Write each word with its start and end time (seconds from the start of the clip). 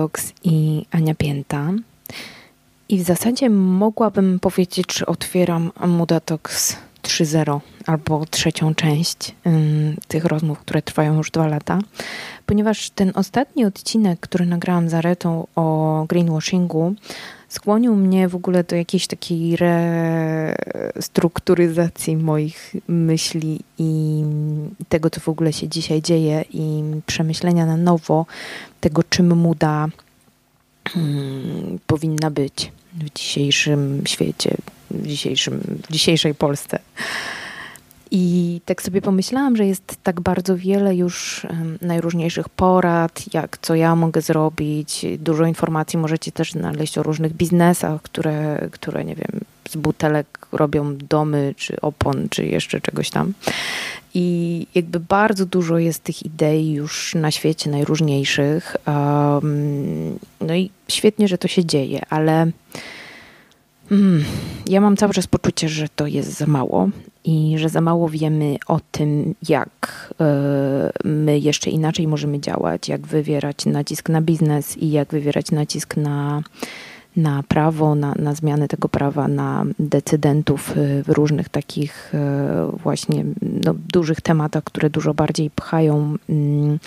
Talks 0.00 0.32
i 0.44 0.86
Ania 0.90 1.14
Pięta. 1.14 1.72
I 2.88 2.98
w 2.98 3.02
zasadzie 3.02 3.50
mogłabym 3.50 4.40
powiedzieć, 4.40 4.98
że 4.98 5.06
otwieram 5.06 5.72
Muda 5.86 6.20
Talks 6.20 6.76
3.0 7.02 7.60
albo 7.86 8.26
trzecią 8.26 8.74
część 8.74 9.34
tych 10.08 10.24
rozmów, 10.24 10.58
które 10.58 10.82
trwają 10.82 11.16
już 11.16 11.30
dwa 11.30 11.46
lata, 11.46 11.78
ponieważ 12.46 12.90
ten 12.90 13.12
ostatni 13.14 13.64
odcinek, 13.64 14.20
który 14.20 14.46
nagrałam 14.46 14.88
z 14.88 14.94
Aretą 14.94 15.46
o 15.56 16.04
greenwashingu, 16.08 16.94
skłonił 17.48 17.96
mnie 17.96 18.28
w 18.28 18.34
ogóle 18.34 18.64
do 18.64 18.76
jakiejś 18.76 19.06
takiej 19.06 19.56
restrukturyzacji 20.94 22.16
moich 22.16 22.74
myśli 22.88 23.60
i 23.78 24.22
tego, 24.88 25.10
co 25.10 25.20
w 25.20 25.28
ogóle 25.28 25.52
się 25.52 25.68
dzisiaj 25.68 26.02
dzieje 26.02 26.44
i 26.52 26.82
przemyślenia 27.06 27.66
na 27.66 27.76
nowo 27.76 28.26
tego, 28.80 29.02
czym 29.02 29.36
muda 29.36 29.88
powinna 31.86 32.30
być 32.30 32.72
w 32.94 33.10
dzisiejszym 33.18 34.02
świecie, 34.06 34.56
w, 34.90 35.06
dzisiejszym, 35.06 35.60
w 35.88 35.92
dzisiejszej 35.92 36.34
Polsce. 36.34 36.78
I 38.10 38.60
tak 38.64 38.82
sobie 38.82 39.02
pomyślałam, 39.02 39.56
że 39.56 39.66
jest 39.66 39.96
tak 40.02 40.20
bardzo 40.20 40.56
wiele 40.56 40.96
już 40.96 41.46
najróżniejszych 41.82 42.48
porad, 42.48 43.34
jak 43.34 43.58
co 43.62 43.74
ja 43.74 43.96
mogę 43.96 44.20
zrobić. 44.20 45.06
Dużo 45.18 45.44
informacji 45.44 45.98
możecie 45.98 46.32
też 46.32 46.52
znaleźć 46.52 46.98
o 46.98 47.02
różnych 47.02 47.32
biznesach, 47.32 48.02
które, 48.02 48.68
które 48.72 49.04
nie 49.04 49.14
wiem, 49.14 49.40
z 49.68 49.76
butelek 49.76 50.46
robią 50.52 50.96
domy, 50.96 51.54
czy 51.56 51.80
opon, 51.80 52.28
czy 52.30 52.46
jeszcze 52.46 52.80
czegoś 52.80 53.10
tam. 53.10 53.32
I 54.14 54.66
jakby 54.74 55.00
bardzo 55.00 55.46
dużo 55.46 55.78
jest 55.78 56.02
tych 56.02 56.26
idei 56.26 56.72
już 56.72 57.14
na 57.14 57.30
świecie 57.30 57.70
najróżniejszych. 57.70 58.76
no 60.40 60.54
i 60.54 60.70
świetnie, 60.88 61.28
że 61.28 61.38
to 61.38 61.48
się 61.48 61.64
dzieje, 61.64 62.02
ale 62.08 62.50
Mm, 63.90 64.24
ja 64.66 64.80
mam 64.80 64.96
cały 64.96 65.12
czas 65.12 65.26
poczucie, 65.26 65.68
że 65.68 65.86
to 65.96 66.06
jest 66.06 66.38
za 66.38 66.46
mało 66.46 66.88
i 67.24 67.54
że 67.58 67.68
za 67.68 67.80
mało 67.80 68.08
wiemy 68.08 68.56
o 68.66 68.80
tym, 68.90 69.34
jak 69.48 70.14
e, 70.20 70.90
my 71.04 71.38
jeszcze 71.38 71.70
inaczej 71.70 72.08
możemy 72.08 72.40
działać, 72.40 72.88
jak 72.88 73.06
wywierać 73.06 73.66
nacisk 73.66 74.08
na 74.08 74.22
biznes 74.22 74.78
i 74.78 74.90
jak 74.90 75.08
wywierać 75.08 75.50
nacisk 75.50 75.96
na, 75.96 76.42
na 77.16 77.42
prawo, 77.48 77.94
na, 77.94 78.14
na 78.18 78.34
zmianę 78.34 78.68
tego 78.68 78.88
prawa, 78.88 79.28
na 79.28 79.64
decydentów 79.78 80.72
w 80.76 81.08
różnych 81.08 81.48
takich 81.48 82.14
e, 82.14 82.70
właśnie 82.82 83.24
no, 83.64 83.74
dużych 83.92 84.20
tematach, 84.20 84.64
które 84.64 84.90
dużo 84.90 85.14
bardziej 85.14 85.50
pchają 85.50 86.16
mm, 86.28 86.78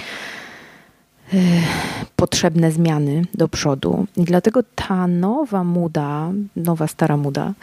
potrzebne 2.15 2.71
zmiany 2.71 3.25
do 3.33 3.47
przodu. 3.47 4.07
I 4.17 4.23
dlatego 4.23 4.63
ta 4.75 5.07
nowa 5.07 5.63
muda, 5.63 6.31
nowa 6.55 6.87
stara 6.87 7.17
muda, 7.17 7.53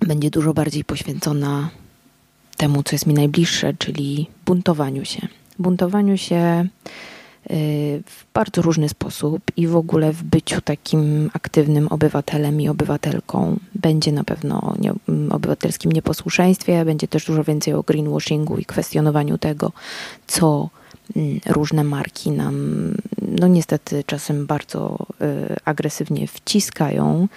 będzie 0.00 0.30
dużo 0.30 0.54
bardziej 0.54 0.84
poświęcona 0.84 1.70
temu, 2.56 2.82
co 2.82 2.94
jest 2.94 3.06
mi 3.06 3.14
najbliższe, 3.14 3.74
czyli 3.78 4.26
buntowaniu 4.46 5.04
się. 5.04 5.28
Buntowaniu 5.58 6.18
się 6.18 6.66
y, 7.50 8.02
w 8.06 8.24
bardzo 8.34 8.62
różny 8.62 8.88
sposób 8.88 9.42
i 9.56 9.66
w 9.66 9.76
ogóle 9.76 10.12
w 10.12 10.22
byciu 10.22 10.60
takim 10.60 11.30
aktywnym 11.32 11.88
obywatelem 11.88 12.60
i 12.60 12.68
obywatelką. 12.68 13.56
Będzie 13.74 14.12
na 14.12 14.24
pewno 14.24 14.74
nie, 14.78 14.92
obywatelskim 15.30 15.92
nieposłuszeństwie, 15.92 16.84
będzie 16.84 17.08
też 17.08 17.26
dużo 17.26 17.44
więcej 17.44 17.74
o 17.74 17.82
greenwashingu 17.82 18.58
i 18.58 18.64
kwestionowaniu 18.64 19.38
tego, 19.38 19.72
co 20.26 20.68
Mm, 20.68 20.81
różne 21.46 21.84
marki 21.84 22.30
nam, 22.30 22.94
no 23.22 23.46
niestety, 23.46 24.04
czasem 24.06 24.46
bardzo 24.46 25.06
y, 25.20 25.56
agresywnie 25.64 26.26
wciskają. 26.26 27.28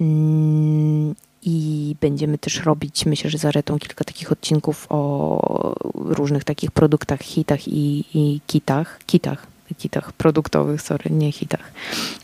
Mm, 0.00 1.14
I 1.42 1.96
będziemy 2.00 2.38
też 2.38 2.64
robić, 2.64 3.06
myślę, 3.06 3.30
że 3.30 3.38
zaretą 3.38 3.78
kilka 3.78 4.04
takich 4.04 4.32
odcinków 4.32 4.86
o 4.88 5.74
różnych 5.94 6.44
takich 6.44 6.70
produktach, 6.70 7.20
hitach 7.20 7.68
i, 7.68 8.04
i 8.14 8.40
kitach, 8.46 8.98
kitach, 9.06 9.46
kitach 9.78 10.12
produktowych, 10.12 10.82
sorry, 10.82 11.10
nie 11.10 11.32
hitach, 11.32 11.72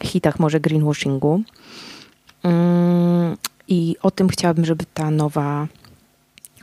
hitach 0.03 0.39
może 0.41 0.61
greenwashingu. 0.61 1.43
Mm, 2.43 3.37
I 3.69 3.97
o 4.03 4.11
tym 4.11 4.29
chciałabym, 4.29 4.65
żeby 4.65 4.85
ta 4.95 5.11
nowa 5.11 5.67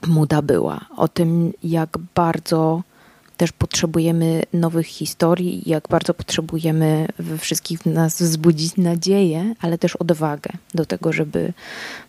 muda 0.07 0.41
była. 0.41 0.85
O 0.97 1.07
tym, 1.07 1.53
jak 1.63 1.97
bardzo 2.15 2.83
też 3.41 3.51
potrzebujemy 3.51 4.43
nowych 4.53 4.87
historii, 4.87 5.61
jak 5.65 5.87
bardzo 5.89 6.13
potrzebujemy 6.13 7.07
we 7.19 7.37
wszystkich 7.37 7.79
w 7.79 7.85
nas 7.85 8.21
wzbudzić 8.21 8.77
nadzieję, 8.77 9.55
ale 9.61 9.77
też 9.77 9.95
odwagę 9.95 10.51
do 10.73 10.85
tego, 10.85 11.13
żeby 11.13 11.53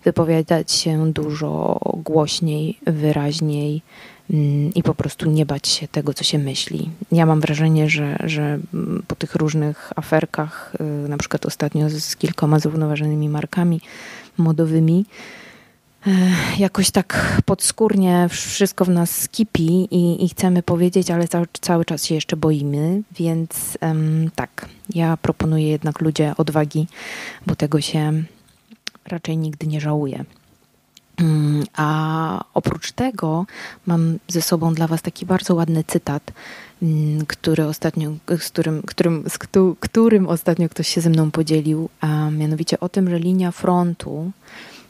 wypowiadać 0.04 0.72
się 0.72 1.12
dużo 1.12 1.80
głośniej, 1.96 2.78
wyraźniej 2.86 3.82
mm, 4.30 4.74
i 4.74 4.82
po 4.82 4.94
prostu 4.94 5.30
nie 5.30 5.46
bać 5.46 5.68
się 5.68 5.88
tego, 5.88 6.14
co 6.14 6.24
się 6.24 6.38
myśli. 6.38 6.90
Ja 7.12 7.26
mam 7.26 7.40
wrażenie, 7.40 7.90
że, 7.90 8.16
że 8.24 8.58
po 9.06 9.14
tych 9.14 9.34
różnych 9.34 9.92
aferkach, 9.96 10.72
y, 11.04 11.08
na 11.08 11.18
przykład 11.18 11.46
ostatnio 11.46 11.90
z 11.90 12.16
kilkoma 12.16 12.58
zrównoważonymi 12.58 13.28
markami 13.28 13.80
modowymi, 14.38 15.04
jakoś 16.58 16.90
tak 16.90 17.40
podskórnie 17.44 18.26
wszystko 18.30 18.84
w 18.84 18.88
nas 18.88 19.20
skipi 19.20 19.88
i, 19.90 20.24
i 20.24 20.28
chcemy 20.28 20.62
powiedzieć, 20.62 21.10
ale 21.10 21.28
cały, 21.28 21.46
cały, 21.60 21.84
czas 21.84 22.04
się 22.04 22.14
jeszcze 22.14 22.36
boimy, 22.36 23.02
więc 23.12 23.78
um, 23.80 24.30
tak, 24.34 24.68
ja 24.94 25.16
proponuję 25.16 25.68
jednak 25.68 26.00
ludzie 26.00 26.34
odwagi, 26.36 26.88
bo 27.46 27.56
tego 27.56 27.80
się 27.80 28.12
raczej 29.06 29.36
nigdy 29.36 29.66
nie 29.66 29.80
żałuje. 29.80 30.24
Um, 31.20 31.64
a 31.76 32.44
oprócz 32.54 32.92
tego 32.92 33.46
mam 33.86 34.18
ze 34.28 34.42
sobą 34.42 34.74
dla 34.74 34.86
Was 34.86 35.02
taki 35.02 35.26
bardzo 35.26 35.54
ładny 35.54 35.84
cytat, 35.84 36.32
um, 36.82 37.26
który 37.26 37.66
ostatnio, 37.66 38.12
z 38.38 38.48
którym, 38.48 38.82
którym, 38.82 39.24
z 39.28 39.38
którym 39.80 40.28
ostatnio 40.28 40.68
ktoś 40.68 40.88
się 40.88 41.00
ze 41.00 41.10
mną 41.10 41.30
podzielił, 41.30 41.88
a 42.00 42.30
mianowicie 42.30 42.80
o 42.80 42.88
tym, 42.88 43.10
że 43.10 43.18
linia 43.18 43.50
frontu 43.50 44.32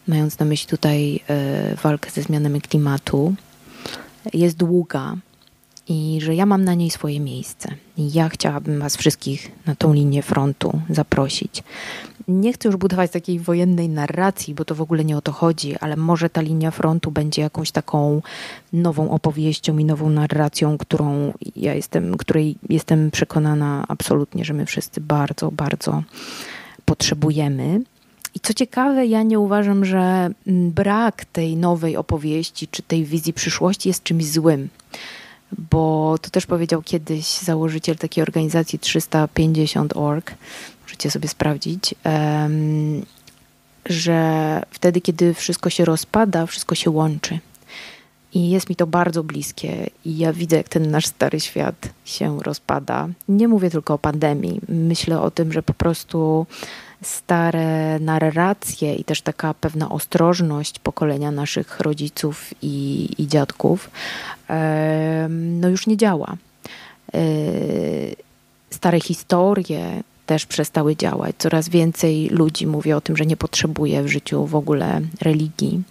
mając 0.06 0.38
na 0.38 0.46
myśli 0.46 0.68
tutaj 0.68 1.20
e, 1.28 1.76
walkę 1.76 2.10
ze 2.10 2.22
zmianami 2.22 2.60
klimatu, 2.60 3.34
jest 4.34 4.56
długa 4.56 5.16
i 5.88 6.18
że 6.22 6.34
ja 6.34 6.46
mam 6.46 6.64
na 6.64 6.74
niej 6.74 6.90
swoje 6.90 7.20
miejsce. 7.20 7.74
I 7.96 8.12
ja 8.12 8.28
chciałabym 8.28 8.80
Was 8.80 8.96
wszystkich 8.96 9.52
na 9.66 9.74
tą 9.74 9.92
linię 9.92 10.22
frontu 10.22 10.80
zaprosić. 10.90 11.62
Nie 12.28 12.52
chcę 12.52 12.68
już 12.68 12.76
budować 12.76 13.10
takiej 13.10 13.38
wojennej 13.38 13.88
narracji, 13.88 14.54
bo 14.54 14.64
to 14.64 14.74
w 14.74 14.80
ogóle 14.80 15.04
nie 15.04 15.16
o 15.16 15.20
to 15.20 15.32
chodzi, 15.32 15.76
ale 15.78 15.96
może 15.96 16.30
ta 16.30 16.40
linia 16.40 16.70
frontu 16.70 17.10
będzie 17.10 17.42
jakąś 17.42 17.70
taką 17.70 18.22
nową 18.72 19.10
opowieścią 19.10 19.78
i 19.78 19.84
nową 19.84 20.10
narracją, 20.10 20.78
którą 20.78 21.32
ja 21.56 21.74
jestem, 21.74 22.16
której 22.16 22.56
jestem 22.68 23.10
przekonana 23.10 23.84
absolutnie, 23.88 24.44
że 24.44 24.54
my 24.54 24.66
wszyscy 24.66 25.00
bardzo, 25.00 25.50
bardzo 25.50 26.02
potrzebujemy. 26.84 27.80
I 28.34 28.40
co 28.40 28.54
ciekawe, 28.54 29.06
ja 29.06 29.22
nie 29.22 29.38
uważam, 29.38 29.84
że 29.84 30.30
brak 30.46 31.24
tej 31.24 31.56
nowej 31.56 31.96
opowieści 31.96 32.68
czy 32.68 32.82
tej 32.82 33.04
wizji 33.04 33.32
przyszłości 33.32 33.88
jest 33.88 34.02
czymś 34.02 34.26
złym. 34.26 34.68
Bo 35.70 36.16
to 36.22 36.30
też 36.30 36.46
powiedział 36.46 36.82
kiedyś 36.82 37.26
założyciel 37.26 37.96
takiej 37.96 38.22
organizacji 38.22 38.78
350.org, 38.78 40.34
możecie 40.82 41.10
sobie 41.10 41.28
sprawdzić, 41.28 41.94
że 43.86 44.62
wtedy, 44.70 45.00
kiedy 45.00 45.34
wszystko 45.34 45.70
się 45.70 45.84
rozpada, 45.84 46.46
wszystko 46.46 46.74
się 46.74 46.90
łączy. 46.90 47.38
I 48.34 48.50
jest 48.50 48.70
mi 48.70 48.76
to 48.76 48.86
bardzo 48.86 49.24
bliskie, 49.24 49.90
i 50.04 50.18
ja 50.18 50.32
widzę, 50.32 50.56
jak 50.56 50.68
ten 50.68 50.90
nasz 50.90 51.06
stary 51.06 51.40
świat 51.40 51.88
się 52.04 52.38
rozpada. 52.42 53.08
Nie 53.28 53.48
mówię 53.48 53.70
tylko 53.70 53.94
o 53.94 53.98
pandemii. 53.98 54.60
Myślę 54.68 55.20
o 55.20 55.30
tym, 55.30 55.52
że 55.52 55.62
po 55.62 55.74
prostu 55.74 56.46
stare 57.02 57.98
narracje 58.00 58.94
i 58.94 59.04
też 59.04 59.22
taka 59.22 59.54
pewna 59.54 59.88
ostrożność 59.90 60.78
pokolenia 60.78 61.30
naszych 61.30 61.80
rodziców 61.80 62.54
i, 62.62 63.08
i 63.18 63.26
dziadków 63.28 63.90
no 65.28 65.68
już 65.68 65.86
nie 65.86 65.96
działa. 65.96 66.36
E, 67.14 67.20
stare 68.70 69.00
historie 69.00 70.02
też 70.26 70.46
przestały 70.46 70.96
działać. 70.96 71.36
Coraz 71.38 71.68
więcej 71.68 72.28
ludzi 72.28 72.66
mówi 72.66 72.92
o 72.92 73.00
tym, 73.00 73.16
że 73.16 73.26
nie 73.26 73.36
potrzebuje 73.36 74.02
w 74.02 74.08
życiu 74.08 74.46
w 74.46 74.54
ogóle 74.54 75.00
religii 75.20 75.82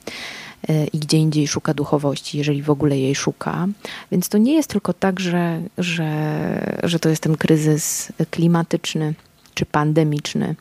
e, 0.69 0.87
i 0.87 0.99
gdzie 0.99 1.17
indziej 1.17 1.47
szuka 1.47 1.73
duchowości, 1.73 2.37
jeżeli 2.37 2.61
w 2.61 2.69
ogóle 2.69 2.97
jej 2.97 3.15
szuka. 3.15 3.67
Więc 4.11 4.29
to 4.29 4.37
nie 4.37 4.53
jest 4.53 4.69
tylko 4.69 4.93
tak, 4.93 5.19
że, 5.19 5.61
że, 5.77 6.79
że 6.83 6.99
to 6.99 7.09
jest 7.09 7.23
ten 7.23 7.37
kryzys 7.37 8.11
klimatyczny 8.29 9.13
czy 9.61 9.65
pandemiczny, 9.65 10.55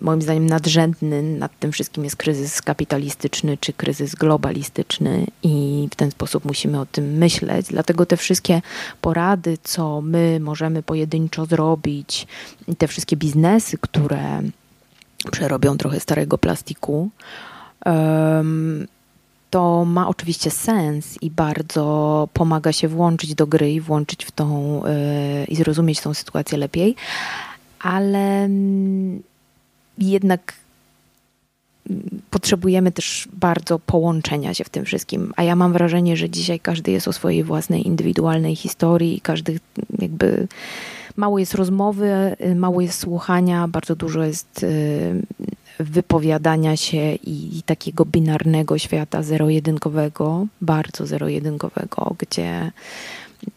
moim 0.00 0.22
zdaniem 0.22 0.46
nadrzędny 0.46 1.22
nad 1.22 1.58
tym 1.58 1.72
wszystkim 1.72 2.04
jest 2.04 2.16
kryzys 2.16 2.62
kapitalistyczny 2.62 3.58
czy 3.58 3.72
kryzys 3.72 4.14
globalistyczny 4.14 5.26
i 5.42 5.88
w 5.90 5.94
ten 5.94 6.10
sposób 6.10 6.44
musimy 6.44 6.80
o 6.80 6.86
tym 6.86 7.04
myśleć. 7.18 7.66
Dlatego 7.66 8.06
te 8.06 8.16
wszystkie 8.16 8.62
porady, 9.00 9.58
co 9.62 10.00
my 10.00 10.40
możemy 10.40 10.82
pojedynczo 10.82 11.46
zrobić, 11.46 12.26
te 12.78 12.88
wszystkie 12.88 13.16
biznesy, 13.16 13.78
które 13.80 14.42
przerobią 15.32 15.76
trochę 15.78 16.00
starego 16.00 16.38
plastiku, 16.38 17.10
to 19.50 19.84
ma 19.84 20.08
oczywiście 20.08 20.50
sens 20.50 21.18
i 21.22 21.30
bardzo 21.30 22.28
pomaga 22.32 22.72
się 22.72 22.88
włączyć 22.88 23.34
do 23.34 23.46
gry 23.46 23.72
i 23.72 23.80
włączyć 23.80 24.24
w 24.24 24.30
tą 24.30 24.82
yy, 25.38 25.44
i 25.44 25.56
zrozumieć 25.56 26.00
tą 26.00 26.14
sytuację 26.14 26.58
lepiej, 26.58 26.96
ale 27.84 28.44
mm, 28.44 29.22
jednak 29.98 30.54
mm, 31.90 32.22
potrzebujemy 32.30 32.92
też 32.92 33.28
bardzo 33.32 33.78
połączenia 33.78 34.54
się 34.54 34.64
w 34.64 34.68
tym 34.68 34.84
wszystkim. 34.84 35.32
A 35.36 35.42
ja 35.42 35.56
mam 35.56 35.72
wrażenie, 35.72 36.16
że 36.16 36.30
dzisiaj 36.30 36.60
każdy 36.60 36.90
jest 36.90 37.08
o 37.08 37.12
swojej 37.12 37.44
własnej 37.44 37.86
indywidualnej 37.86 38.56
historii 38.56 39.16
i 39.16 39.20
każdy 39.20 39.60
jakby 39.98 40.48
mało 41.16 41.38
jest 41.38 41.54
rozmowy, 41.54 42.36
y, 42.40 42.54
mało 42.54 42.80
jest 42.80 42.98
słuchania, 42.98 43.68
bardzo 43.68 43.96
dużo 43.96 44.24
jest 44.24 44.62
y, 44.62 45.22
wypowiadania 45.78 46.76
się 46.76 47.14
i, 47.14 47.58
i 47.58 47.62
takiego 47.62 48.04
binarnego 48.04 48.78
świata 48.78 49.22
zero-jedynkowego, 49.22 50.46
bardzo 50.60 51.06
zero-jedynkowego, 51.06 52.16
gdzie 52.18 52.72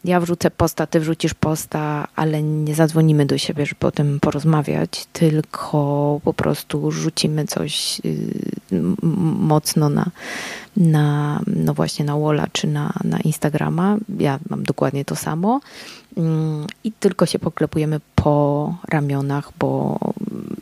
ja 0.06 0.20
wrzucę 0.20 0.52
posta, 0.52 0.88
ty 0.88 1.00
wrzucisz 1.00 1.34
posta, 1.34 2.08
ale 2.16 2.44
nie 2.44 2.76
zadzwonimy 2.76 3.26
do 3.26 3.38
siebie, 3.38 3.66
żeby 3.66 3.88
o 3.88 3.92
tym 3.92 4.20
porozmawiać, 4.20 5.06
tylko 5.14 6.20
po 6.24 6.34
prostu 6.34 6.92
rzucimy 6.92 7.46
coś 7.46 8.02
y, 8.06 8.34
mocno 9.40 9.90
na, 9.90 10.06
na 10.78 11.40
no 11.48 11.74
właśnie 11.74 12.06
na 12.06 12.18
Wola 12.18 12.48
czy 12.52 12.68
na, 12.68 12.94
na 13.04 13.20
Instagrama. 13.20 13.98
Ja 14.20 14.40
mam 14.50 14.64
dokładnie 14.64 15.06
to 15.06 15.16
samo. 15.16 15.60
Mm, 16.18 16.68
I 16.84 16.92
tylko 16.92 17.26
się 17.26 17.40
poklepujemy 17.40 18.00
po 18.16 18.76
ramionach, 18.90 19.52
bo 19.60 20.00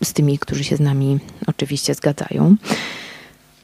z 0.03 0.13
tymi, 0.13 0.39
którzy 0.39 0.63
się 0.63 0.77
z 0.77 0.79
nami 0.79 1.19
oczywiście 1.47 1.93
zgadzają. 1.93 2.55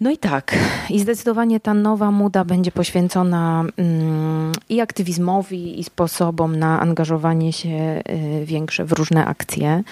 No 0.01 0.11
i 0.11 0.17
tak, 0.17 0.55
i 0.89 0.99
zdecydowanie 0.99 1.59
ta 1.59 1.73
nowa 1.73 2.11
muda 2.11 2.45
będzie 2.45 2.71
poświęcona 2.71 3.63
mm, 3.77 4.51
i 4.69 4.81
aktywizmowi, 4.81 5.79
i 5.79 5.83
sposobom 5.83 6.55
na 6.55 6.79
angażowanie 6.79 7.53
się 7.53 8.01
y, 8.39 8.45
większe 8.45 8.85
w 8.85 8.91
różne 8.91 9.25
akcje. 9.25 9.83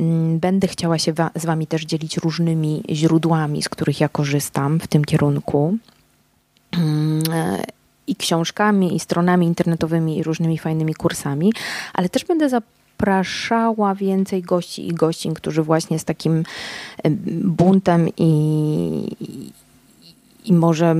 Mm, 0.00 0.38
będę 0.38 0.68
chciała 0.68 0.98
się 0.98 1.12
z 1.34 1.44
Wami 1.44 1.66
też 1.66 1.84
dzielić 1.84 2.16
różnymi 2.16 2.82
źródłami, 2.90 3.62
z 3.62 3.68
których 3.68 4.00
ja 4.00 4.08
korzystam 4.08 4.80
w 4.80 4.86
tym 4.86 5.04
kierunku. 5.04 5.76
Mm, 6.72 7.22
I 8.06 8.16
książkami, 8.16 8.96
i 8.96 9.00
stronami 9.00 9.46
internetowymi, 9.46 10.18
i 10.18 10.22
różnymi 10.22 10.58
fajnymi 10.58 10.94
kursami, 10.94 11.52
ale 11.94 12.08
też 12.08 12.24
będę 12.24 12.48
zapraszała 13.02 13.94
więcej 13.94 14.42
gości 14.42 14.88
i 14.88 14.94
gościń, 14.94 15.34
którzy 15.34 15.62
właśnie 15.62 15.98
z 15.98 16.04
takim 16.04 16.44
buntem 17.44 18.08
i, 18.16 19.16
i 20.44 20.52
może 20.52 20.96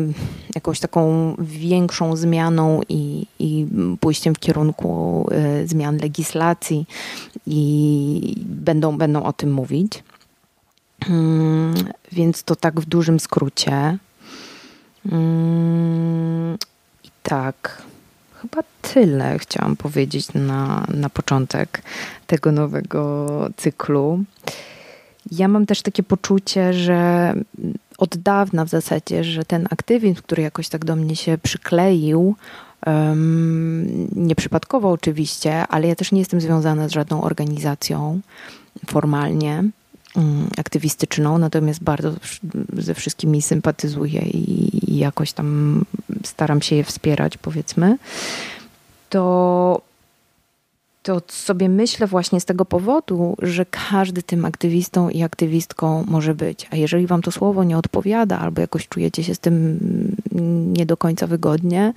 jakąś 0.54 0.80
taką 0.80 1.34
większą 1.38 2.16
zmianą 2.16 2.80
i, 2.88 3.26
i 3.38 3.66
pójściem 4.00 4.34
w 4.34 4.38
kierunku 4.38 5.26
y, 5.62 5.68
zmian 5.68 5.96
legislacji 5.96 6.86
i 7.46 8.34
będą, 8.38 8.98
będą 8.98 9.22
o 9.22 9.32
tym 9.32 9.52
mówić. 9.52 10.02
Hmm, 11.04 11.74
więc 12.12 12.42
to 12.42 12.56
tak 12.56 12.80
w 12.80 12.84
dużym 12.84 13.20
skrócie. 13.20 13.98
Hmm, 15.10 16.58
I 17.04 17.08
tak, 17.22 17.82
chyba 18.42 18.62
tyle 18.82 19.38
chciałam 19.38 19.76
powiedzieć 19.76 20.26
na, 20.34 20.86
na 20.94 21.10
początek 21.10 21.82
tego 22.26 22.52
nowego 22.52 23.26
cyklu. 23.56 24.24
Ja 25.30 25.48
mam 25.48 25.66
też 25.66 25.82
takie 25.82 26.02
poczucie, 26.02 26.72
że 26.72 27.32
od 27.98 28.16
dawna 28.16 28.64
w 28.64 28.68
zasadzie, 28.68 29.24
że 29.24 29.44
ten 29.44 29.66
aktywizm, 29.70 30.14
który 30.14 30.42
jakoś 30.42 30.68
tak 30.68 30.84
do 30.84 30.96
mnie 30.96 31.16
się 31.16 31.38
przykleił, 31.42 32.34
um, 32.86 34.08
nieprzypadkowo 34.16 34.90
oczywiście, 34.90 35.66
ale 35.66 35.88
ja 35.88 35.94
też 35.94 36.12
nie 36.12 36.18
jestem 36.18 36.40
związana 36.40 36.88
z 36.88 36.92
żadną 36.92 37.22
organizacją 37.22 38.20
formalnie 38.86 39.64
um, 40.14 40.48
aktywistyczną, 40.56 41.38
natomiast 41.38 41.82
bardzo 41.82 42.12
ze 42.72 42.94
wszystkimi 42.94 43.42
sympatyzuję 43.42 44.22
i 44.22 44.96
jakoś 44.98 45.32
tam 45.32 45.84
staram 46.26 46.62
się 46.62 46.76
je 46.76 46.84
wspierać, 46.84 47.36
powiedzmy. 47.36 47.96
To 49.10 49.80
to 51.02 51.22
sobie 51.28 51.68
myślę 51.68 52.06
właśnie 52.06 52.40
z 52.40 52.44
tego 52.44 52.64
powodu, 52.64 53.36
że 53.42 53.66
każdy 53.90 54.22
tym 54.22 54.44
aktywistą 54.44 55.08
i 55.08 55.22
aktywistką 55.22 56.04
może 56.08 56.34
być. 56.34 56.68
A 56.70 56.76
jeżeli 56.76 57.06
wam 57.06 57.22
to 57.22 57.32
słowo 57.32 57.64
nie 57.64 57.78
odpowiada, 57.78 58.38
albo 58.38 58.60
jakoś 58.60 58.88
czujecie 58.88 59.24
się 59.24 59.34
z 59.34 59.38
tym 59.38 59.78
nie 60.72 60.86
do 60.86 60.96
końca 60.96 61.26
wygodnie, 61.26 61.92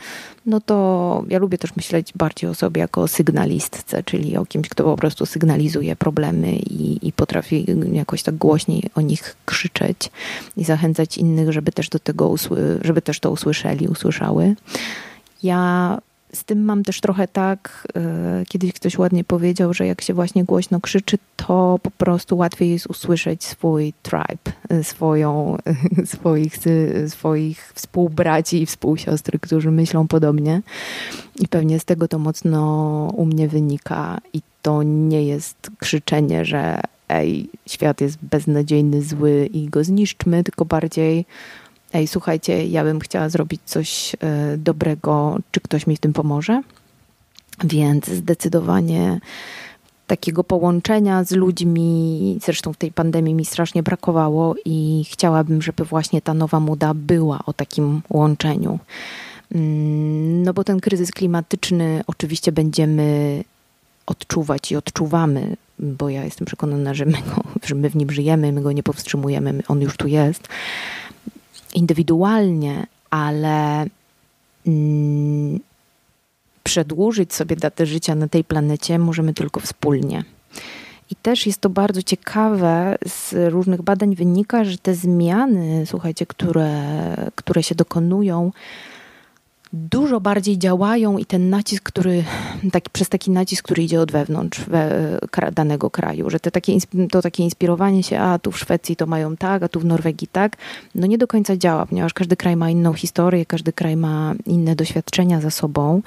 no 0.45 0.61
to 0.61 1.23
ja 1.27 1.39
lubię 1.39 1.57
też 1.57 1.75
myśleć 1.75 2.13
bardziej 2.15 2.49
o 2.49 2.55
sobie 2.55 2.81
jako 2.81 3.01
o 3.01 3.07
sygnalistce, 3.07 4.03
czyli 4.03 4.37
o 4.37 4.45
kimś, 4.45 4.69
kto 4.69 4.83
po 4.83 4.95
prostu 4.95 5.25
sygnalizuje 5.25 5.95
problemy 5.95 6.51
i, 6.51 7.07
i 7.07 7.13
potrafi 7.13 7.65
jakoś 7.91 8.23
tak 8.23 8.35
głośniej 8.35 8.83
o 8.95 9.01
nich 9.01 9.35
krzyczeć 9.45 10.11
i 10.57 10.63
zachęcać 10.63 11.17
innych, 11.17 11.51
żeby 11.51 11.71
też 11.71 11.89
do 11.89 11.99
tego, 11.99 12.35
żeby 12.81 13.01
też 13.01 13.19
to 13.19 13.31
usłyszeli, 13.31 13.87
usłyszały. 13.87 14.55
Ja 15.43 15.97
z 16.35 16.43
tym 16.43 16.63
mam 16.63 16.83
też 16.83 17.01
trochę 17.01 17.27
tak, 17.27 17.87
e, 17.95 18.43
kiedyś 18.47 18.73
ktoś 18.73 18.97
ładnie 18.97 19.23
powiedział, 19.23 19.73
że 19.73 19.87
jak 19.87 20.01
się 20.01 20.13
właśnie 20.13 20.43
głośno 20.43 20.81
krzyczy, 20.81 21.17
to 21.35 21.79
po 21.83 21.91
prostu 21.91 22.37
łatwiej 22.37 22.69
jest 22.69 22.87
usłyszeć 22.87 23.43
swój 23.43 23.93
tribe, 24.03 24.51
e, 24.69 24.83
swoją, 24.83 25.57
swoich, 26.05 26.57
swoich 27.07 27.71
współbraci 27.75 28.61
i 28.61 28.65
współsiostry, 28.65 29.39
którzy 29.39 29.71
myślą 29.71 30.07
podobnie. 30.07 30.61
I 31.35 31.47
pewnie 31.47 31.79
z 31.79 31.85
tego 31.85 32.07
to 32.07 32.19
mocno 32.19 33.11
u 33.15 33.25
mnie 33.25 33.47
wynika. 33.47 34.17
I 34.33 34.41
to 34.61 34.83
nie 34.83 35.23
jest 35.23 35.71
krzyczenie, 35.79 36.45
że 36.45 36.81
ej, 37.09 37.49
świat 37.67 38.01
jest 38.01 38.17
beznadziejny, 38.21 39.01
zły 39.01 39.49
i 39.53 39.69
go 39.69 39.83
zniszczmy, 39.83 40.43
tylko 40.43 40.65
bardziej 40.65 41.25
ej, 41.95 42.07
słuchajcie, 42.07 42.67
ja 42.67 42.83
bym 42.83 42.99
chciała 42.99 43.29
zrobić 43.29 43.61
coś 43.65 44.15
e, 44.19 44.57
dobrego, 44.57 45.37
czy 45.51 45.59
ktoś 45.59 45.87
mi 45.87 45.97
w 45.97 45.99
tym 45.99 46.13
pomoże? 46.13 46.61
Więc 47.63 48.07
zdecydowanie 48.07 49.19
takiego 50.07 50.43
połączenia 50.43 51.23
z 51.23 51.31
ludźmi, 51.31 52.39
zresztą 52.43 52.73
w 52.73 52.77
tej 52.77 52.91
pandemii 52.91 53.33
mi 53.33 53.45
strasznie 53.45 53.83
brakowało 53.83 54.55
i 54.65 55.05
chciałabym, 55.09 55.61
żeby 55.61 55.85
właśnie 55.85 56.21
ta 56.21 56.33
nowa 56.33 56.59
moda 56.59 56.93
była 56.93 57.39
o 57.45 57.53
takim 57.53 58.01
łączeniu. 58.09 58.79
Mm, 59.51 60.43
no 60.43 60.53
bo 60.53 60.63
ten 60.63 60.79
kryzys 60.79 61.11
klimatyczny 61.11 62.03
oczywiście 62.07 62.51
będziemy 62.51 63.43
odczuwać 64.05 64.71
i 64.71 64.75
odczuwamy, 64.75 65.57
bo 65.79 66.09
ja 66.09 66.23
jestem 66.23 66.45
przekonana, 66.45 66.93
że 66.93 67.05
my, 67.05 67.11
go, 67.35 67.43
że 67.63 67.75
my 67.75 67.89
w 67.89 67.95
nim 67.95 68.11
żyjemy, 68.11 68.51
my 68.51 68.61
go 68.61 68.71
nie 68.71 68.83
powstrzymujemy, 68.83 69.63
on 69.67 69.81
już 69.81 69.97
tu 69.97 70.07
jest 70.07 70.47
indywidualnie, 71.75 72.87
ale 73.09 73.85
mm, 74.67 75.59
przedłużyć 76.63 77.33
sobie 77.33 77.55
datę 77.55 77.85
życia 77.85 78.15
na 78.15 78.27
tej 78.27 78.43
planecie 78.43 78.99
możemy 78.99 79.33
tylko 79.33 79.59
wspólnie. 79.59 80.23
I 81.09 81.15
też 81.15 81.47
jest 81.47 81.61
to 81.61 81.69
bardzo 81.69 82.01
ciekawe, 82.03 82.95
z 83.07 83.33
różnych 83.53 83.81
badań 83.81 84.15
wynika, 84.15 84.63
że 84.63 84.77
te 84.77 84.95
zmiany, 84.95 85.85
słuchajcie, 85.85 86.25
które, 86.25 86.81
które 87.35 87.63
się 87.63 87.75
dokonują, 87.75 88.51
dużo 89.75 90.21
bardziej 90.21 90.57
działają 90.57 91.17
i 91.17 91.25
ten 91.25 91.49
nacisk, 91.49 91.83
który, 91.83 92.23
taki, 92.71 92.89
przez 92.89 93.09
taki 93.09 93.31
nacisk, 93.31 93.65
który 93.65 93.83
idzie 93.83 94.01
od 94.01 94.11
wewnątrz 94.11 94.59
we, 94.59 95.19
danego 95.51 95.89
kraju, 95.89 96.29
że 96.29 96.39
te 96.39 96.51
takie, 96.51 96.77
to 97.11 97.21
takie 97.21 97.43
inspirowanie 97.43 98.03
się, 98.03 98.19
a 98.19 98.39
tu 98.39 98.51
w 98.51 98.59
Szwecji 98.59 98.95
to 98.95 99.05
mają 99.05 99.37
tak, 99.37 99.63
a 99.63 99.67
tu 99.67 99.79
w 99.79 99.85
Norwegii 99.85 100.27
tak, 100.31 100.57
no 100.95 101.07
nie 101.07 101.17
do 101.17 101.27
końca 101.27 101.57
działa, 101.57 101.85
ponieważ 101.85 102.13
każdy 102.13 102.35
kraj 102.35 102.55
ma 102.55 102.69
inną 102.69 102.93
historię, 102.93 103.45
każdy 103.45 103.73
kraj 103.73 103.95
ma 103.95 104.33
inne 104.45 104.75
doświadczenia 104.75 105.41
za 105.41 105.51
sobą. 105.51 106.01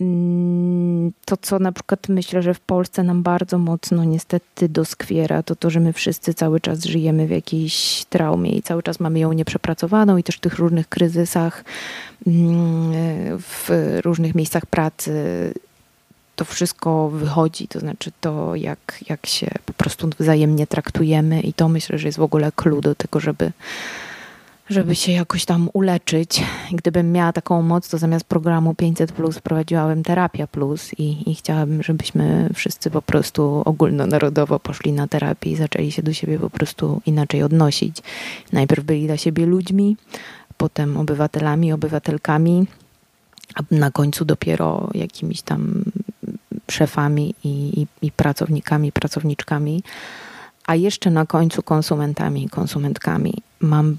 Mm, 0.00 1.12
to, 1.24 1.36
co 1.36 1.58
na 1.58 1.72
przykład 1.72 2.08
myślę, 2.08 2.42
że 2.42 2.54
w 2.54 2.60
Polsce 2.60 3.02
nam 3.02 3.22
bardzo 3.22 3.58
mocno 3.58 4.04
niestety 4.04 4.68
doskwiera, 4.68 5.42
to 5.42 5.56
to, 5.56 5.70
że 5.70 5.80
my 5.80 5.92
wszyscy 5.92 6.34
cały 6.34 6.60
czas 6.60 6.84
żyjemy 6.84 7.26
w 7.26 7.30
jakiejś 7.30 8.04
traumie 8.10 8.50
i 8.50 8.62
cały 8.62 8.82
czas 8.82 9.00
mamy 9.00 9.18
ją 9.18 9.32
nieprzepracowaną 9.32 10.16
i 10.16 10.22
też 10.22 10.36
w 10.36 10.40
tych 10.40 10.58
różnych 10.58 10.88
kryzysach 10.88 11.64
mm, 12.26 12.92
w 13.38 13.68
różnych 14.04 14.34
miejscach 14.34 14.66
pracy 14.66 15.12
to 16.36 16.44
wszystko 16.44 17.08
wychodzi, 17.08 17.68
to 17.68 17.80
znaczy 17.80 18.12
to, 18.20 18.56
jak, 18.56 19.04
jak 19.08 19.26
się 19.26 19.50
po 19.66 19.72
prostu 19.72 20.08
wzajemnie 20.18 20.66
traktujemy, 20.66 21.40
i 21.40 21.52
to 21.52 21.68
myślę, 21.68 21.98
że 21.98 22.08
jest 22.08 22.18
w 22.18 22.22
ogóle 22.22 22.52
clue 22.52 22.80
do 22.80 22.94
tego, 22.94 23.20
żeby 23.20 23.52
żeby 24.72 24.94
się 24.94 25.12
jakoś 25.12 25.44
tam 25.44 25.68
uleczyć. 25.72 26.42
Gdybym 26.72 27.12
miała 27.12 27.32
taką 27.32 27.62
moc, 27.62 27.88
to 27.88 27.98
zamiast 27.98 28.24
programu 28.24 28.74
500 28.74 29.12
plus 29.12 29.38
prowadziłabym 29.38 30.02
terapia 30.02 30.46
plus 30.46 30.90
i, 30.98 31.30
i 31.30 31.34
chciałabym, 31.34 31.82
żebyśmy 31.82 32.48
wszyscy 32.54 32.90
po 32.90 33.02
prostu 33.02 33.62
ogólnonarodowo 33.64 34.60
poszli 34.60 34.92
na 34.92 35.08
terapię 35.08 35.50
i 35.50 35.56
zaczęli 35.56 35.92
się 35.92 36.02
do 36.02 36.12
siebie 36.12 36.38
po 36.38 36.50
prostu 36.50 37.00
inaczej 37.06 37.42
odnosić. 37.42 37.96
Najpierw 38.52 38.84
byli 38.84 39.06
dla 39.06 39.16
siebie 39.16 39.46
ludźmi, 39.46 39.96
potem 40.56 40.96
obywatelami, 40.96 41.72
obywatelkami, 41.72 42.66
a 43.54 43.60
na 43.70 43.90
końcu 43.90 44.24
dopiero 44.24 44.90
jakimiś 44.94 45.42
tam 45.42 45.84
szefami 46.70 47.34
i, 47.44 47.80
i, 47.80 48.06
i 48.06 48.12
pracownikami, 48.12 48.92
pracowniczkami, 48.92 49.82
a 50.66 50.74
jeszcze 50.74 51.10
na 51.10 51.26
końcu 51.26 51.62
konsumentami, 51.62 52.48
konsumentkami. 52.48 53.34
Mam 53.60 53.96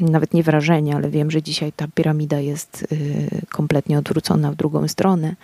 nawet 0.00 0.34
nie 0.34 0.42
wrażenie, 0.42 0.96
ale 0.96 1.10
wiem, 1.10 1.30
że 1.30 1.42
dzisiaj 1.42 1.72
ta 1.72 1.86
piramida 1.94 2.40
jest 2.40 2.86
y, 2.92 3.46
kompletnie 3.48 3.98
odwrócona 3.98 4.52
w 4.52 4.56
drugą 4.56 4.88
stronę 4.88 5.36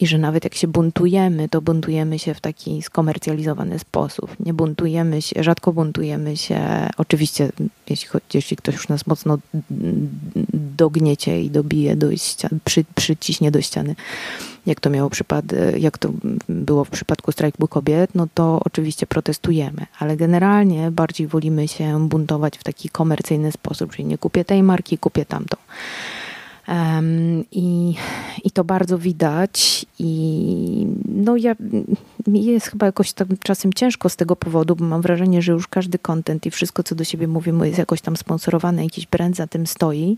i 0.00 0.06
że 0.06 0.18
nawet 0.18 0.44
jak 0.44 0.54
się 0.54 0.68
buntujemy, 0.68 1.48
to 1.48 1.62
buntujemy 1.62 2.18
się 2.18 2.34
w 2.34 2.40
taki 2.40 2.82
skomercjalizowany 2.82 3.78
sposób. 3.78 4.36
Nie 4.40 4.54
buntujemy 4.54 5.22
się, 5.22 5.42
rzadko 5.42 5.72
buntujemy 5.72 6.36
się. 6.36 6.88
Oczywiście, 6.96 7.50
jeśli, 7.90 8.08
jeśli 8.34 8.56
ktoś 8.56 8.74
już 8.74 8.88
nas 8.88 9.06
mocno 9.06 9.38
dogniecie 10.76 11.42
i 11.42 11.50
dobije 11.50 11.96
do 11.96 12.16
ściany, 12.16 12.58
przy, 12.64 12.84
przyciśnie 12.94 13.50
do 13.50 13.60
ściany, 13.60 13.96
jak 14.66 14.80
to 14.80 14.90
miało 14.90 15.10
przypad, 15.10 15.44
jak 15.78 15.98
to 15.98 16.10
było 16.48 16.84
w 16.84 16.90
przypadku 16.90 17.32
strajku 17.32 17.68
kobiet, 17.68 18.10
no 18.14 18.26
to 18.34 18.60
oczywiście 18.64 19.06
protestujemy, 19.06 19.86
ale 19.98 20.16
generalnie 20.16 20.90
bardziej 20.90 21.26
wolimy 21.26 21.68
się 21.68 22.08
buntować 22.08 22.58
w 22.58 22.64
taki 22.64 22.88
komercyjny 22.88 23.52
sposób, 23.52 23.92
czyli 23.92 24.04
nie 24.04 24.18
kupię 24.18 24.44
tej 24.44 24.62
marki, 24.62 24.98
kupię 24.98 25.24
tamtą. 25.24 25.56
I, 27.52 27.94
I 28.44 28.50
to 28.50 28.64
bardzo 28.64 28.98
widać. 28.98 29.86
I 29.98 30.86
no 31.04 31.36
ja, 31.36 31.54
jest 32.26 32.66
chyba 32.66 32.86
jakoś 32.86 33.12
tam 33.12 33.28
czasem 33.42 33.72
ciężko 33.72 34.08
z 34.08 34.16
tego 34.16 34.36
powodu, 34.36 34.76
bo 34.76 34.84
mam 34.84 35.02
wrażenie, 35.02 35.42
że 35.42 35.52
już 35.52 35.68
każdy 35.68 35.98
content 35.98 36.46
i 36.46 36.50
wszystko, 36.50 36.82
co 36.82 36.94
do 36.94 37.04
siebie 37.04 37.28
mówimy, 37.28 37.66
jest 37.66 37.78
jakoś 37.78 38.00
tam 38.00 38.16
sponsorowane, 38.16 38.84
jakiś 38.84 39.06
brand 39.06 39.36
za 39.36 39.46
tym 39.46 39.66
stoi 39.66 40.16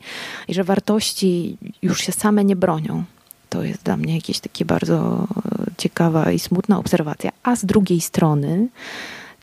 i 0.48 0.54
że 0.54 0.64
wartości 0.64 1.56
już 1.82 2.00
się 2.00 2.12
same 2.12 2.44
nie 2.44 2.56
bronią. 2.56 3.04
To 3.50 3.62
jest 3.62 3.82
dla 3.82 3.96
mnie 3.96 4.14
jakieś 4.14 4.40
takie 4.40 4.64
bardzo 4.64 5.26
ciekawa 5.78 6.32
i 6.32 6.38
smutna 6.38 6.78
obserwacja. 6.78 7.30
A 7.42 7.56
z 7.56 7.64
drugiej 7.64 8.00
strony, 8.00 8.68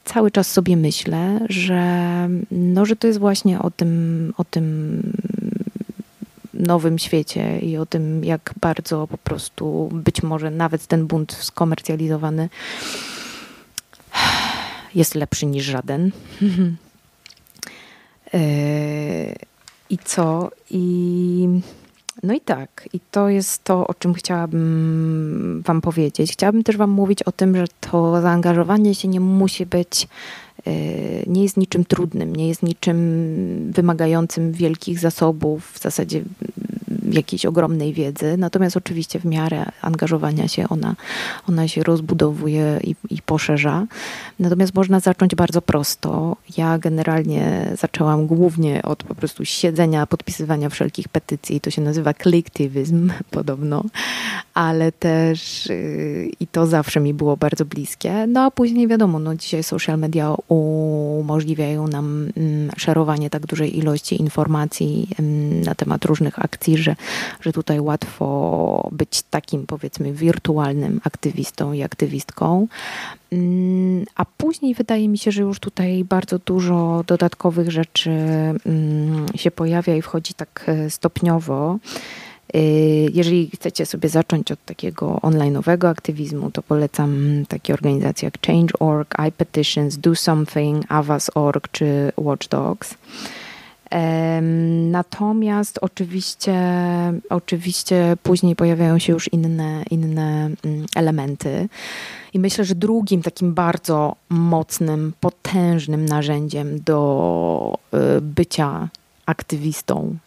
cały 0.06 0.32
czas 0.32 0.52
sobie 0.52 0.78
myślę, 0.78 1.40
że, 1.50 2.30
no, 2.52 2.86
że 2.86 2.96
to 2.96 3.08
jest 3.08 3.20
właśnie 3.20 3.60
o 3.60 3.72
tym, 3.72 4.34
o 4.38 4.44
tym 4.44 5.02
nowym 6.58 7.00
świecie 7.00 7.60
i 7.60 7.78
o 7.78 7.86
tym, 7.86 8.24
jak 8.24 8.54
bardzo 8.62 9.08
po 9.08 9.18
prostu 9.18 9.90
być 9.94 10.24
może 10.24 10.52
nawet 10.52 10.88
ten 10.88 11.08
bunt 11.08 11.34
skomercjalizowany 11.34 12.50
jest 14.96 15.16
lepszy 15.16 15.46
niż 15.46 15.66
żaden. 15.66 16.12
E, 18.34 19.36
I 19.90 19.98
co? 19.98 20.52
I 20.70 21.48
no 22.24 22.34
i 22.34 22.42
tak, 22.42 22.90
i 22.94 23.00
to 23.12 23.30
jest 23.30 23.64
to, 23.64 23.88
o 23.88 23.94
czym 23.94 24.14
chciałabym 24.14 25.64
Wam 25.66 25.82
powiedzieć. 25.82 26.32
Chciałabym 26.32 26.64
też 26.64 26.78
Wam 26.78 26.90
mówić 26.90 27.24
o 27.24 27.32
tym, 27.32 27.56
że 27.56 27.66
to 27.82 28.22
zaangażowanie 28.22 28.96
się 28.96 29.08
nie 29.08 29.20
musi 29.20 29.66
być 29.66 30.08
nie 31.28 31.44
jest 31.44 31.58
niczym 31.58 31.86
trudnym, 31.86 32.36
nie 32.36 32.48
jest 32.48 32.64
niczym 32.64 33.72
wymagającym 33.76 34.52
wielkich 34.52 35.00
zasobów, 35.00 35.72
w 35.72 35.80
zasadzie 35.80 36.22
jakiejś 37.12 37.46
ogromnej 37.46 37.94
wiedzy. 37.94 38.38
Natomiast 38.38 38.78
oczywiście 38.78 39.20
w 39.20 39.26
miarę 39.26 39.66
angażowania 39.82 40.48
się 40.48 40.70
ona, 40.70 40.96
ona 41.50 41.68
się 41.68 41.84
rozbudowuje 41.84 42.80
i, 42.84 42.96
i 43.10 43.22
poszerza. 43.22 43.86
Natomiast 44.40 44.76
można 44.76 45.00
zacząć 45.00 45.36
bardzo 45.36 45.62
prosto. 45.62 46.36
Ja 46.58 46.78
generalnie 46.78 47.72
zaczęłam 47.80 48.28
głównie 48.28 48.82
od 48.84 49.04
po 49.04 49.16
prostu 49.16 49.46
siedzenia, 49.46 50.08
podpisywania 50.08 50.70
wszelkich 50.70 51.10
petycji. 51.10 51.62
To 51.62 51.72
się 51.72 51.82
nazywa 51.82 52.14
kliktywizm 52.14 53.12
podobno, 53.32 53.84
ale 54.54 54.92
też 54.92 55.66
yy, 55.66 56.30
i 56.40 56.48
to 56.48 56.68
zawsze 56.68 57.00
mi 57.00 57.14
było 57.14 57.38
bardzo 57.38 57.66
bliskie. 57.66 58.28
No 58.28 58.46
a 58.46 58.52
później 58.52 58.88
wiadomo, 58.88 59.20
no 59.20 59.36
dzisiaj 59.36 59.64
social 59.64 60.00
media 60.00 60.36
umożliwiają 60.48 61.88
nam 61.88 62.30
mm, 62.38 62.72
szerowanie 62.78 63.30
tak 63.30 63.46
dużej 63.46 63.78
ilości 63.78 64.22
informacji 64.22 65.08
mm, 65.20 65.62
na 65.62 65.76
temat 65.76 66.06
różnych 66.06 66.40
akcji, 66.40 66.78
że, 66.78 66.96
że 67.42 67.54
tutaj 67.54 67.80
łatwo 67.80 68.90
być 68.92 69.22
takim 69.22 69.66
powiedzmy 69.66 70.14
wirtualnym 70.14 71.02
aktywistą 71.04 71.74
i 71.74 71.84
aktywistką. 71.84 72.68
Mm, 73.32 74.06
a 74.16 74.26
później 74.26 74.74
wydaje 74.74 75.10
mi 75.10 75.18
się, 75.18 75.32
że 75.32 75.42
już 75.42 75.60
tutaj 75.60 76.04
bardzo 76.04 76.40
dużo 76.40 77.04
dodatkowych 77.08 77.72
rzeczy 77.72 78.12
się 79.36 79.52
pojawia 79.52 79.96
i 79.96 80.02
wchodzi 80.02 80.34
tak 80.34 80.66
e, 80.68 80.90
stopniowo. 80.90 81.80
Y, 82.56 82.60
jeżeli 83.14 83.50
chcecie 83.56 83.86
sobie 83.86 84.10
zacząć 84.10 84.52
od 84.52 84.66
takiego 84.66 85.20
online'owego 85.22 85.88
aktywizmu, 85.88 86.52
to 86.52 86.64
polecam 86.64 87.44
takie 87.48 87.74
organizacje 87.74 88.26
jak 88.26 88.48
Change.org, 88.48 89.16
iPetitions, 89.28 89.98
Do 89.98 90.16
Something, 90.16 90.86
Avas.org 90.90 91.68
czy 91.72 92.12
Watchdogs. 92.18 92.96
Natomiast 94.92 95.80
oczywiście, 95.82 96.56
oczywiście 97.30 98.18
później 98.24 98.56
pojawiają 98.56 99.00
się 99.00 99.14
już 99.14 99.34
inne, 99.34 99.84
inne 99.92 100.50
mm, 100.66 100.86
elementy. 100.96 101.70
I 102.34 102.40
myślę, 102.40 102.66
że 102.66 102.76
drugim 102.76 103.22
takim 103.22 103.54
bardzo 103.54 104.16
mocnym, 104.30 105.14
potężnym 105.20 106.06
narzędziem 106.06 106.80
do 106.80 107.80
y, 107.94 108.22
bycia 108.22 108.90
aktywistą 109.26 110.18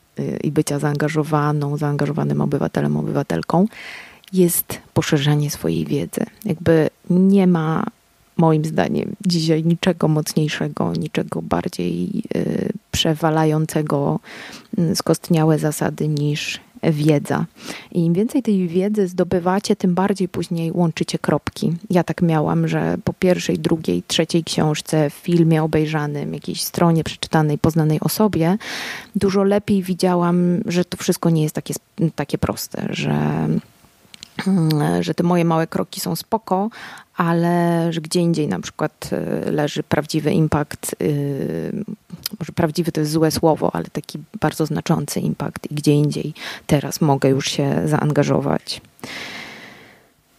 i 0.42 0.52
bycia 0.52 0.78
zaangażowaną, 0.78 1.76
zaangażowanym 1.76 2.40
obywatelem, 2.40 2.96
obywatelką, 2.96 3.66
jest 4.32 4.78
poszerzanie 4.94 5.50
swojej 5.50 5.84
wiedzy. 5.84 6.20
Jakby 6.44 6.90
nie 7.10 7.46
ma 7.46 7.84
moim 8.40 8.64
zdaniem 8.64 9.16
dzisiaj 9.26 9.64
niczego 9.64 10.08
mocniejszego, 10.08 10.92
niczego 10.92 11.42
bardziej 11.42 12.22
y, 12.36 12.72
przewalającego 12.90 14.20
y, 14.78 14.96
skostniałe 14.96 15.58
zasady 15.58 16.08
niż 16.08 16.60
wiedza. 16.82 17.46
I 17.92 18.04
im 18.04 18.12
więcej 18.12 18.42
tej 18.42 18.68
wiedzy 18.68 19.08
zdobywacie, 19.08 19.76
tym 19.76 19.94
bardziej 19.94 20.28
później 20.28 20.72
łączycie 20.72 21.18
kropki. 21.18 21.72
Ja 21.90 22.04
tak 22.04 22.22
miałam, 22.22 22.68
że 22.68 22.96
po 23.04 23.12
pierwszej, 23.12 23.58
drugiej, 23.58 24.02
trzeciej 24.06 24.44
książce, 24.44 25.10
filmie 25.10 25.62
obejrzanym, 25.62 26.34
jakiejś 26.34 26.62
stronie 26.62 27.04
przeczytanej, 27.04 27.58
poznanej 27.58 28.00
osobie, 28.00 28.58
dużo 29.16 29.44
lepiej 29.44 29.82
widziałam, 29.82 30.60
że 30.66 30.84
to 30.84 30.96
wszystko 30.96 31.30
nie 31.30 31.42
jest 31.42 31.54
takie, 31.54 31.74
takie 32.14 32.38
proste, 32.38 32.86
że 32.90 33.48
że 35.00 35.14
te 35.14 35.22
moje 35.22 35.44
małe 35.44 35.66
kroki 35.66 36.00
są 36.00 36.16
spoko, 36.16 36.70
ale 37.16 37.86
że 37.92 38.00
gdzie 38.00 38.20
indziej 38.20 38.48
na 38.48 38.60
przykład 38.60 39.10
y, 39.46 39.50
leży 39.52 39.82
prawdziwy 39.82 40.32
impact, 40.32 40.96
y, 41.02 41.84
może 42.38 42.52
prawdziwy 42.52 42.92
to 42.92 43.00
jest 43.00 43.12
złe 43.12 43.30
słowo, 43.30 43.70
ale 43.74 43.84
taki 43.84 44.18
bardzo 44.40 44.66
znaczący 44.66 45.20
impact 45.20 45.70
i 45.70 45.74
gdzie 45.74 45.92
indziej 45.92 46.34
teraz 46.66 47.00
mogę 47.00 47.28
już 47.28 47.46
się 47.50 47.82
zaangażować. 47.84 48.80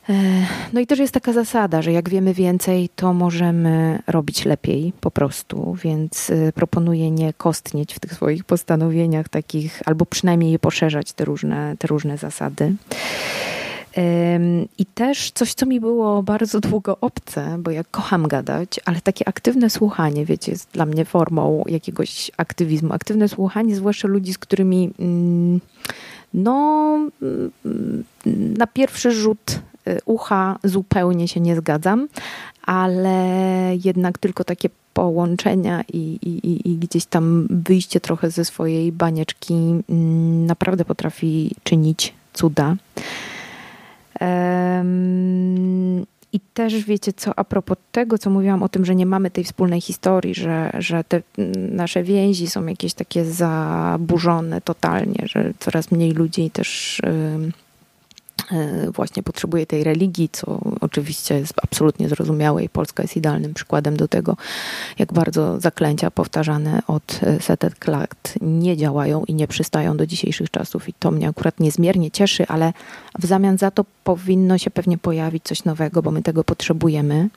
E, 0.10 0.13
no 0.74 0.79
i 0.79 0.88
też 0.88 1.00
jest 1.00 1.13
taka 1.13 1.34
zasada, 1.34 1.81
że 1.81 1.91
jak 1.91 2.10
wiemy 2.10 2.34
więcej, 2.34 2.89
to 2.96 3.13
możemy 3.13 4.00
robić 4.08 4.46
lepiej 4.46 4.93
po 5.01 5.12
prostu, 5.12 5.77
więc 5.84 6.31
proponuję 6.55 7.12
nie 7.12 7.34
kostnieć 7.34 7.93
w 7.93 8.00
tych 8.00 8.13
swoich 8.13 8.43
postanowieniach 8.43 9.29
takich, 9.29 9.81
albo 9.86 10.05
przynajmniej 10.05 10.51
je 10.51 10.60
poszerzać, 10.60 11.13
te 11.13 11.25
różne, 11.25 11.75
te 11.79 11.88
różne 11.88 12.17
zasady. 12.17 12.74
I 14.78 14.86
też 14.86 15.32
coś, 15.32 15.54
co 15.54 15.66
mi 15.66 15.80
było 15.80 16.24
bardzo 16.24 16.60
długo 16.60 16.98
obce, 17.02 17.56
bo 17.60 17.72
ja 17.72 17.84
kocham 17.92 18.28
gadać, 18.28 18.80
ale 18.86 19.02
takie 19.02 19.28
aktywne 19.28 19.70
słuchanie, 19.70 20.26
wiecie, 20.26 20.52
jest 20.52 20.70
dla 20.72 20.86
mnie 20.86 21.06
formą 21.06 21.64
jakiegoś 21.68 22.32
aktywizmu. 22.38 22.94
Aktywne 22.94 23.30
słuchanie, 23.30 23.76
zwłaszcza 23.76 24.08
ludzi, 24.08 24.34
z 24.34 24.38
którymi 24.38 24.92
mm, 25.00 25.60
no, 26.34 26.98
mm, 27.22 28.04
na 28.58 28.68
pierwszy 28.68 29.12
rzut 29.12 29.60
y, 29.88 30.00
ucha 30.06 30.60
zupełnie 30.64 31.28
się 31.28 31.40
nie 31.40 31.56
zgadzam, 31.56 32.08
ale 32.66 33.18
jednak 33.84 34.18
tylko 34.18 34.44
takie 34.44 34.70
połączenia 34.94 35.84
i, 35.94 36.20
i, 36.22 36.72
i 36.72 36.78
gdzieś 36.78 37.06
tam 37.06 37.48
wyjście 37.50 38.00
trochę 38.00 38.32
ze 38.32 38.46
swojej 38.46 38.92
banieczki 38.92 39.54
mm, 39.90 40.46
naprawdę 40.46 40.86
potrafi 40.86 41.56
czynić 41.64 42.14
cuda. 42.34 42.76
I 46.34 46.40
też 46.54 46.86
wiecie 46.86 47.13
co, 47.13 47.40
a 47.40 47.44
propos 47.44 47.78
tego, 47.92 48.18
co 48.18 48.30
mówiłam 48.30 48.63
o 48.63 48.70
tym, 48.70 48.86
że 48.86 48.96
nie 48.96 49.06
mamy 49.06 49.32
tej 49.32 49.44
wspólnej 49.44 49.82
historii, 49.82 50.36
że, 50.36 50.72
że 50.80 51.04
te 51.04 51.22
nasze 51.72 52.04
więzi 52.04 52.48
są 52.48 52.66
jakieś 52.66 52.94
takie 52.94 53.25
zaburzone 53.25 54.62
totalnie, 54.62 55.24
że 55.25 55.54
coraz 55.60 55.92
mniej 55.92 56.12
ludzi 56.12 56.50
też 56.50 57.01
właśnie 58.96 59.24
potrzebuje 59.24 59.66
tej 59.66 59.84
religii, 59.84 60.30
co 60.32 60.60
oczywiście 60.82 61.36
jest 61.36 61.54
absolutnie 61.64 62.10
zrozumiałe 62.10 62.64
i 62.64 62.70
Polska 62.70 63.04
jest 63.04 63.18
idealnym 63.18 63.54
przykładem 63.54 63.98
do 63.98 64.08
tego, 64.08 64.38
jak 65.00 65.14
bardzo 65.14 65.60
zaklęcia 65.60 66.12
powtarzane 66.12 66.82
od 66.88 67.20
e, 67.24 67.40
setek 67.40 67.88
lat 67.88 68.34
nie 68.42 68.78
działają 68.78 69.24
i 69.26 69.34
nie 69.34 69.48
przystają 69.48 69.98
do 69.98 70.06
dzisiejszych 70.06 70.52
czasów 70.52 70.90
i 70.90 70.94
to 70.94 71.12
mnie 71.12 71.28
akurat 71.28 71.60
niezmiernie 71.60 72.12
cieszy, 72.12 72.48
ale 72.48 72.74
w 73.20 73.26
zamian 73.26 73.58
za 73.58 73.72
to 73.72 73.86
powinno 74.04 74.58
się 74.58 74.72
pewnie 74.72 74.98
pojawić 74.98 75.44
coś 75.44 75.64
nowego, 75.64 76.02
bo 76.02 76.12
my 76.12 76.22
tego 76.22 76.44
potrzebujemy. 76.44 77.30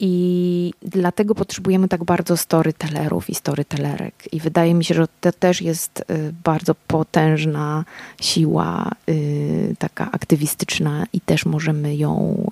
I 0.00 0.72
dlatego 0.82 1.34
potrzebujemy 1.34 1.88
tak 1.88 2.04
bardzo 2.04 2.36
storytellerów 2.36 3.30
i 3.30 3.34
storytellerek. 3.34 4.14
I 4.32 4.40
wydaje 4.40 4.74
mi 4.74 4.84
się, 4.84 4.94
że 4.94 5.08
to 5.20 5.32
też 5.32 5.62
jest 5.62 6.00
y, 6.00 6.34
bardzo 6.44 6.74
potężna 6.86 7.84
siła, 8.20 8.90
y, 9.08 9.74
taka 9.78 10.12
aktywistyczna, 10.12 11.06
i 11.12 11.20
też 11.20 11.46
możemy 11.46 11.96
ją 11.96 12.44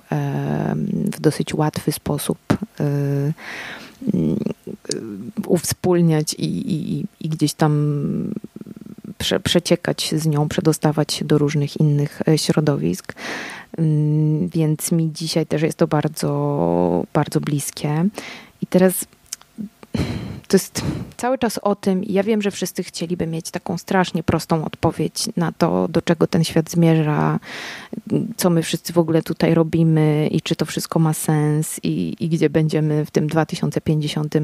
w 1.11 1.19
dosyć 1.19 1.53
łatwy 1.53 1.91
sposób 1.91 2.37
y, 2.81 3.33
uwspólniać 5.47 6.33
i, 6.33 6.73
i, 6.73 7.05
i 7.19 7.29
gdzieś 7.29 7.53
tam 7.53 8.33
prze, 9.17 9.39
przeciekać 9.39 10.13
z 10.17 10.25
nią, 10.25 10.49
przedostawać 10.49 11.13
się 11.13 11.25
do 11.25 11.37
różnych 11.37 11.79
innych 11.79 12.21
środowisk. 12.35 13.13
Mm, 13.77 14.49
więc 14.49 14.91
mi 14.91 15.11
dzisiaj 15.13 15.45
też 15.45 15.61
jest 15.61 15.77
to 15.77 15.87
bardzo, 15.87 17.05
bardzo 17.13 17.41
bliskie. 17.41 18.05
I 18.61 18.67
teraz 18.67 19.05
to 20.47 20.57
jest 20.57 20.81
cały 21.17 21.37
czas 21.37 21.57
o 21.57 21.75
tym, 21.75 22.03
ja 22.03 22.23
wiem, 22.23 22.41
że 22.41 22.51
wszyscy 22.51 22.83
chcieliby 22.83 23.27
mieć 23.27 23.51
taką 23.51 23.77
strasznie 23.77 24.23
prostą 24.23 24.65
odpowiedź 24.65 25.29
na 25.37 25.51
to, 25.51 25.87
do 25.87 26.01
czego 26.01 26.27
ten 26.27 26.43
świat 26.43 26.71
zmierza, 26.71 27.39
co 28.37 28.49
my 28.49 28.63
wszyscy 28.63 28.93
w 28.93 28.97
ogóle 28.97 29.21
tutaj 29.21 29.53
robimy 29.53 30.29
i 30.31 30.41
czy 30.41 30.55
to 30.55 30.65
wszystko 30.65 30.99
ma 30.99 31.13
sens 31.13 31.79
i, 31.83 32.15
i 32.19 32.29
gdzie 32.29 32.49
będziemy 32.49 33.05
w 33.05 33.11
tym 33.11 33.27
2050 33.27 34.35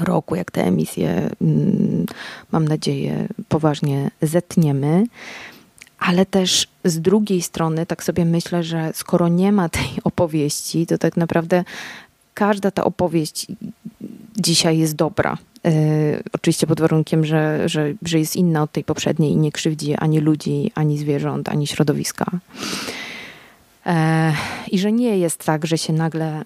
roku, 0.00 0.34
jak 0.34 0.50
te 0.50 0.64
emisje, 0.64 1.30
mm, 1.40 2.06
mam 2.52 2.68
nadzieję, 2.68 3.28
poważnie 3.48 4.10
zetniemy. 4.22 5.04
Ale 5.98 6.26
też 6.26 6.68
z 6.84 7.00
drugiej 7.00 7.42
strony, 7.42 7.86
tak 7.86 8.04
sobie 8.04 8.24
myślę, 8.24 8.62
że 8.62 8.90
skoro 8.94 9.28
nie 9.28 9.52
ma 9.52 9.68
tej 9.68 9.90
opowieści, 10.04 10.86
to 10.86 10.98
tak 10.98 11.16
naprawdę 11.16 11.64
każda 12.34 12.70
ta 12.70 12.84
opowieść 12.84 13.46
dzisiaj 14.36 14.78
jest 14.78 14.96
dobra. 14.96 15.38
Yy, 15.64 15.72
oczywiście 16.32 16.66
pod 16.66 16.80
warunkiem, 16.80 17.24
że, 17.24 17.68
że, 17.68 17.92
że 18.02 18.18
jest 18.18 18.36
inna 18.36 18.62
od 18.62 18.72
tej 18.72 18.84
poprzedniej 18.84 19.32
i 19.32 19.36
nie 19.36 19.52
krzywdzi 19.52 19.94
ani 19.94 20.20
ludzi, 20.20 20.72
ani 20.74 20.98
zwierząt, 20.98 21.48
ani 21.48 21.66
środowiska. 21.66 22.26
E, 23.88 24.32
I 24.70 24.78
że 24.78 24.92
nie 24.92 25.18
jest 25.18 25.44
tak, 25.44 25.66
że 25.66 25.78
się 25.78 25.92
nagle 25.92 26.26
e, 26.26 26.44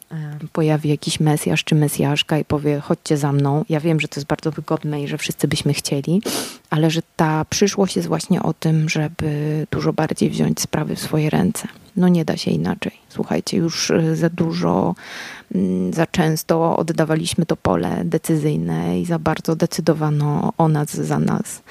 pojawi 0.53 0.89
jakiś 0.89 1.21
mesjasz 1.21 1.65
czy 1.65 1.75
mesjaszka 1.75 2.39
i 2.39 2.45
powie: 2.45 2.81
chodźcie 2.81 3.17
za 3.17 3.33
mną. 3.33 3.65
Ja 3.69 3.81
wiem, 3.81 4.01
że 4.01 4.09
to 4.09 4.21
jest 4.21 4.29
bardzo 4.29 4.51
wygodne 4.51 5.03
i 5.03 5.09
że 5.09 5.19
wszyscy 5.19 5.49
byśmy 5.49 5.75
chcieli, 5.75 6.23
ale 6.71 6.91
że 6.91 7.01
ta 7.17 7.45
przyszłość 7.45 7.97
jest 7.97 8.09
właśnie 8.09 8.43
o 8.43 8.53
tym, 8.53 8.89
żeby 8.89 9.67
dużo 9.71 9.93
bardziej 9.93 10.31
wziąć 10.31 10.61
sprawy 10.61 10.97
w 10.97 11.01
swoje 11.01 11.31
ręce. 11.31 11.69
No 11.97 12.09
nie 12.09 12.25
da 12.25 12.37
się 12.37 12.51
inaczej. 12.51 12.93
Słuchajcie, 13.09 13.57
już 13.57 13.91
e, 13.91 14.17
za 14.17 14.29
dużo, 14.29 14.95
mm, 15.55 15.93
za 15.93 16.07
często 16.07 16.77
oddawaliśmy 16.77 17.47
to 17.47 17.57
pole 17.57 18.03
decyzyjne 18.05 19.01
i 19.01 19.05
za 19.05 19.19
bardzo 19.19 19.57
decydowano 19.57 20.53
o 20.59 20.69
nas 20.69 20.95
za 20.95 21.19
nas. 21.19 21.63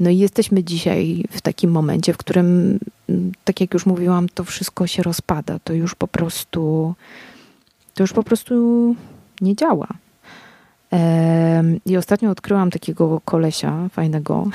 No 0.00 0.10
i 0.10 0.18
jesteśmy 0.18 0.64
dzisiaj 0.64 1.24
w 1.30 1.40
takim 1.40 1.70
momencie, 1.70 2.12
w 2.12 2.16
którym, 2.16 2.78
mm, 3.08 3.32
tak 3.44 3.60
jak 3.60 3.74
już 3.74 3.86
mówiłam, 3.86 4.28
to 4.28 4.44
wszystko 4.44 4.86
się 4.86 5.02
rozpada. 5.02 5.58
To 5.64 5.72
już 5.72 5.94
po 5.94 6.08
prostu, 6.08 6.94
to 7.94 8.02
już 8.02 8.12
po 8.12 8.22
prostu 8.22 8.94
nie 9.40 9.56
działa. 9.56 9.88
I 11.86 11.96
ostatnio 11.96 12.30
odkryłam 12.30 12.70
takiego 12.70 13.20
kolesia 13.24 13.88
fajnego, 13.88 14.48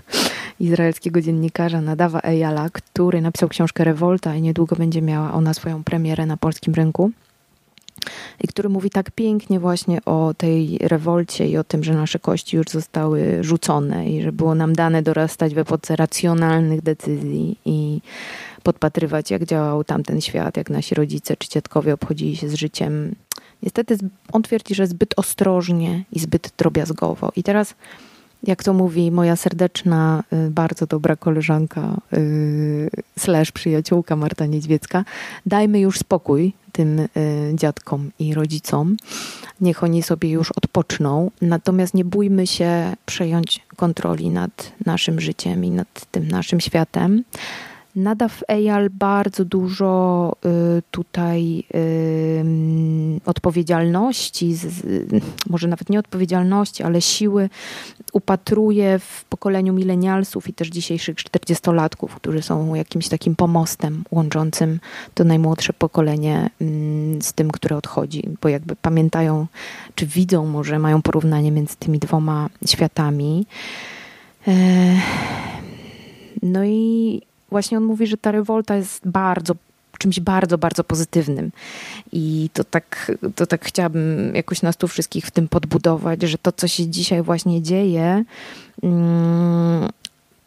izraelskiego 0.60 1.20
dziennikarza 1.20 1.80
Nadawa 1.80 2.20
Ejala, 2.20 2.70
który 2.72 3.20
napisał 3.20 3.48
książkę 3.48 3.84
Rewolta 3.84 4.34
i 4.34 4.42
niedługo 4.42 4.76
będzie 4.76 5.02
miała 5.02 5.32
ona 5.32 5.54
swoją 5.54 5.84
premierę 5.84 6.26
na 6.26 6.36
polskim 6.36 6.74
rynku 6.74 7.10
i 8.40 8.48
który 8.48 8.68
mówi 8.68 8.90
tak 8.90 9.10
pięknie 9.10 9.60
właśnie 9.60 10.04
o 10.04 10.34
tej 10.36 10.78
rewolcie 10.78 11.48
i 11.48 11.56
o 11.56 11.64
tym, 11.64 11.84
że 11.84 11.94
nasze 11.94 12.18
kości 12.18 12.56
już 12.56 12.66
zostały 12.66 13.38
rzucone 13.40 14.10
i 14.10 14.22
że 14.22 14.32
było 14.32 14.54
nam 14.54 14.72
dane 14.72 15.02
dorastać 15.02 15.54
w 15.54 15.58
epoce 15.58 15.96
racjonalnych 15.96 16.82
decyzji 16.82 17.58
i 17.64 18.00
podpatrywać, 18.62 19.30
jak 19.30 19.44
działał 19.44 19.84
tamten 19.84 20.20
świat, 20.20 20.56
jak 20.56 20.70
nasi 20.70 20.94
rodzice 20.94 21.36
czy 21.36 21.48
dziadkowie 21.48 21.94
obchodzili 21.94 22.36
się 22.36 22.48
z 22.48 22.54
życiem. 22.54 23.14
Niestety 23.62 23.98
on 24.32 24.42
twierdzi, 24.42 24.74
że 24.74 24.86
zbyt 24.86 25.14
ostrożnie 25.16 26.04
i 26.12 26.18
zbyt 26.18 26.52
drobiazgowo. 26.56 27.32
I 27.36 27.42
teraz 27.42 27.74
jak 28.42 28.64
to 28.64 28.72
mówi 28.72 29.10
moja 29.10 29.36
serdeczna, 29.36 30.22
y, 30.32 30.50
bardzo 30.50 30.86
dobra 30.86 31.16
koleżanka, 31.16 31.96
yy, 32.12 32.90
slash 33.18 33.52
przyjaciółka 33.52 34.16
Marta 34.16 34.46
Niedźwiecka, 34.46 35.04
dajmy 35.46 35.80
już 35.80 35.98
spokój 35.98 36.52
tym 36.76 36.98
y, 36.98 37.08
dziadkom 37.54 38.10
i 38.18 38.34
rodzicom. 38.34 38.96
Niech 39.60 39.84
oni 39.84 40.02
sobie 40.02 40.30
już 40.30 40.52
odpoczną. 40.52 41.30
Natomiast 41.42 41.94
nie 41.94 42.04
bójmy 42.04 42.46
się 42.46 42.96
przejąć 43.06 43.60
kontroli 43.76 44.30
nad 44.30 44.72
naszym 44.86 45.20
życiem 45.20 45.64
i 45.64 45.70
nad 45.70 46.06
tym 46.10 46.28
naszym 46.28 46.60
światem. 46.60 47.24
Nadaw 47.96 48.44
Eyal 48.48 48.90
bardzo 48.90 49.44
dużo 49.44 50.32
y, 50.78 50.82
tutaj 50.90 51.64
odpowiedzialności, 53.26 54.54
może 55.50 55.68
nawet 55.68 55.90
nie 55.90 55.98
odpowiedzialności, 55.98 56.82
ale 56.82 57.00
siły 57.00 57.50
upatruje 58.12 58.98
w 58.98 59.24
pokoleniu 59.24 59.72
milenialsów 59.72 60.48
i 60.48 60.54
też 60.54 60.68
dzisiejszych 60.68 61.16
czterdziestolatków, 61.16 62.14
którzy 62.14 62.42
są 62.42 62.74
jakimś 62.74 63.08
takim 63.08 63.36
pomostem 63.36 64.04
łączącym 64.10 64.80
to 65.14 65.24
najmłodsze 65.24 65.72
pokolenie 65.72 66.50
z 67.20 67.32
tym, 67.32 67.50
które 67.50 67.76
odchodzi, 67.76 68.22
bo 68.42 68.48
jakby 68.48 68.76
pamiętają, 68.76 69.46
czy 69.94 70.06
widzą 70.06 70.46
może, 70.46 70.78
mają 70.78 71.02
porównanie 71.02 71.52
między 71.52 71.76
tymi 71.76 71.98
dwoma 71.98 72.48
światami. 72.66 73.46
E, 74.48 74.52
no 76.42 76.64
i 76.64 77.22
właśnie 77.50 77.78
on 77.78 77.84
mówi, 77.84 78.06
że 78.06 78.16
ta 78.16 78.30
rewolta 78.30 78.76
jest 78.76 79.08
bardzo 79.08 79.54
czymś 79.98 80.20
bardzo, 80.20 80.58
bardzo 80.58 80.84
pozytywnym. 80.84 81.50
I 82.12 82.50
to 82.52 82.64
tak, 82.64 83.12
to 83.34 83.46
tak 83.46 83.64
chciałabym 83.64 84.34
jakoś 84.34 84.62
nas 84.62 84.76
tu 84.76 84.88
wszystkich 84.88 85.26
w 85.26 85.30
tym 85.30 85.48
podbudować, 85.48 86.22
że 86.22 86.38
to, 86.38 86.52
co 86.52 86.68
się 86.68 86.86
dzisiaj 86.86 87.22
właśnie 87.22 87.62
dzieje, 87.62 88.24
mm, 88.82 89.88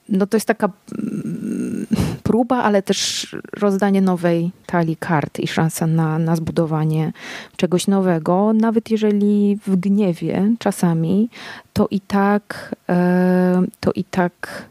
no 0.09 0.27
to 0.27 0.37
jest 0.37 0.47
taka 0.47 0.69
mm, 0.97 1.87
próba, 2.23 2.63
ale 2.63 2.81
też 2.81 3.27
rozdanie 3.53 4.01
nowej 4.01 4.51
talii 4.65 4.95
kart 4.95 5.39
i 5.39 5.47
szansa 5.47 5.87
na, 5.87 6.19
na 6.19 6.35
zbudowanie 6.35 7.13
czegoś 7.57 7.87
nowego, 7.87 8.53
nawet 8.53 8.91
jeżeli 8.91 9.59
w 9.67 9.75
gniewie 9.75 10.51
czasami, 10.59 11.29
to 11.73 11.87
i 11.91 11.99
tak, 11.99 12.75
e, 12.89 13.61
to 13.79 13.91
i 13.91 14.03
tak 14.03 14.65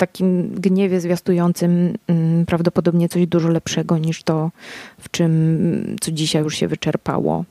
takim 0.00 0.54
gniewie 0.54 1.00
zwiastującym 1.00 1.94
mm, 2.06 2.46
prawdopodobnie 2.46 3.08
coś 3.08 3.26
dużo 3.26 3.48
lepszego 3.48 3.98
niż 3.98 4.22
to, 4.22 4.50
w 4.98 5.10
czym, 5.10 5.96
co 6.00 6.12
dzisiaj 6.12 6.42
już 6.42 6.56
się 6.56 6.68
wyczerpało. 6.68 7.44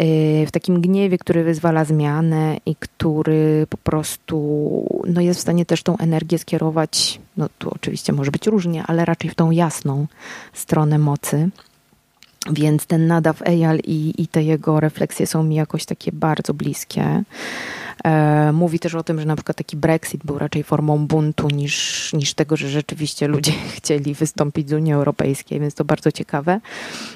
Y, 0.00 0.46
w 0.46 0.50
takim 0.50 0.80
gniewie, 0.80 1.18
który 1.18 1.44
wyzwala 1.44 1.84
zmianę 1.84 2.56
i 2.66 2.76
który 2.76 3.66
po 3.70 3.76
prostu 3.76 4.36
no 5.06 5.20
jest 5.20 5.40
w 5.40 5.42
stanie 5.42 5.66
też 5.66 5.82
tą 5.82 5.98
energię 5.98 6.38
skierować, 6.38 7.20
no 7.36 7.48
tu 7.58 7.70
oczywiście 7.70 8.12
może 8.12 8.30
być 8.30 8.46
różnie, 8.46 8.84
ale 8.86 9.04
raczej 9.04 9.30
w 9.30 9.34
tą 9.34 9.50
jasną 9.50 10.06
stronę 10.52 10.98
mocy. 10.98 11.50
Więc 12.48 12.86
ten 12.86 13.06
nadaw 13.06 13.42
Eyal 13.42 13.78
i, 13.84 14.14
i 14.18 14.28
te 14.28 14.42
jego 14.42 14.80
refleksje 14.80 15.26
są 15.26 15.42
mi 15.42 15.54
jakoś 15.54 15.84
takie 15.84 16.12
bardzo 16.12 16.54
bliskie. 16.54 17.22
E, 18.04 18.52
mówi 18.52 18.78
też 18.78 18.94
o 18.94 19.02
tym, 19.02 19.20
że 19.20 19.26
na 19.26 19.36
przykład 19.36 19.56
taki 19.56 19.76
Brexit 19.76 20.24
był 20.24 20.38
raczej 20.38 20.64
formą 20.64 21.06
buntu 21.06 21.48
niż, 21.48 22.12
niż 22.12 22.34
tego, 22.34 22.56
że 22.56 22.68
rzeczywiście 22.68 23.28
ludzie 23.28 23.52
chcieli 23.76 24.14
wystąpić 24.14 24.68
z 24.68 24.72
Unii 24.72 24.92
Europejskiej, 24.92 25.60
więc 25.60 25.74
to 25.74 25.84
bardzo 25.84 26.12
ciekawe. 26.12 26.60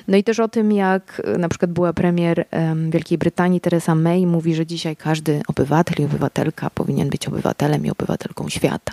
No 0.09 0.17
i 0.17 0.25
też 0.25 0.41
o 0.41 0.49
tym, 0.49 0.73
jak 0.73 1.23
na 1.39 1.49
przykład 1.49 1.73
była 1.73 1.93
premier 1.93 2.45
Wielkiej 2.91 3.19
Brytanii 3.19 3.61
Theresa 3.61 3.95
May 3.95 4.27
mówi, 4.27 4.55
że 4.55 4.67
dzisiaj 4.67 4.97
każdy 4.97 5.41
obywatel 5.49 5.97
i 6.03 6.05
obywatelka 6.05 6.71
powinien 6.71 7.09
być 7.09 7.29
obywatelem 7.29 7.87
i 7.87 7.91
obywatelką 7.91 8.49
świata. 8.49 8.93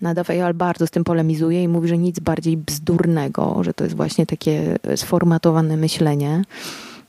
Nada 0.00 0.24
Fayal 0.24 0.54
bardzo 0.54 0.86
z 0.86 0.90
tym 0.90 1.04
polemizuje 1.04 1.62
i 1.62 1.68
mówi, 1.68 1.88
że 1.88 1.98
nic 1.98 2.20
bardziej 2.20 2.56
bzdurnego, 2.56 3.58
że 3.62 3.74
to 3.74 3.84
jest 3.84 3.96
właśnie 3.96 4.26
takie 4.26 4.78
sformatowane 4.96 5.76
myślenie 5.76 6.42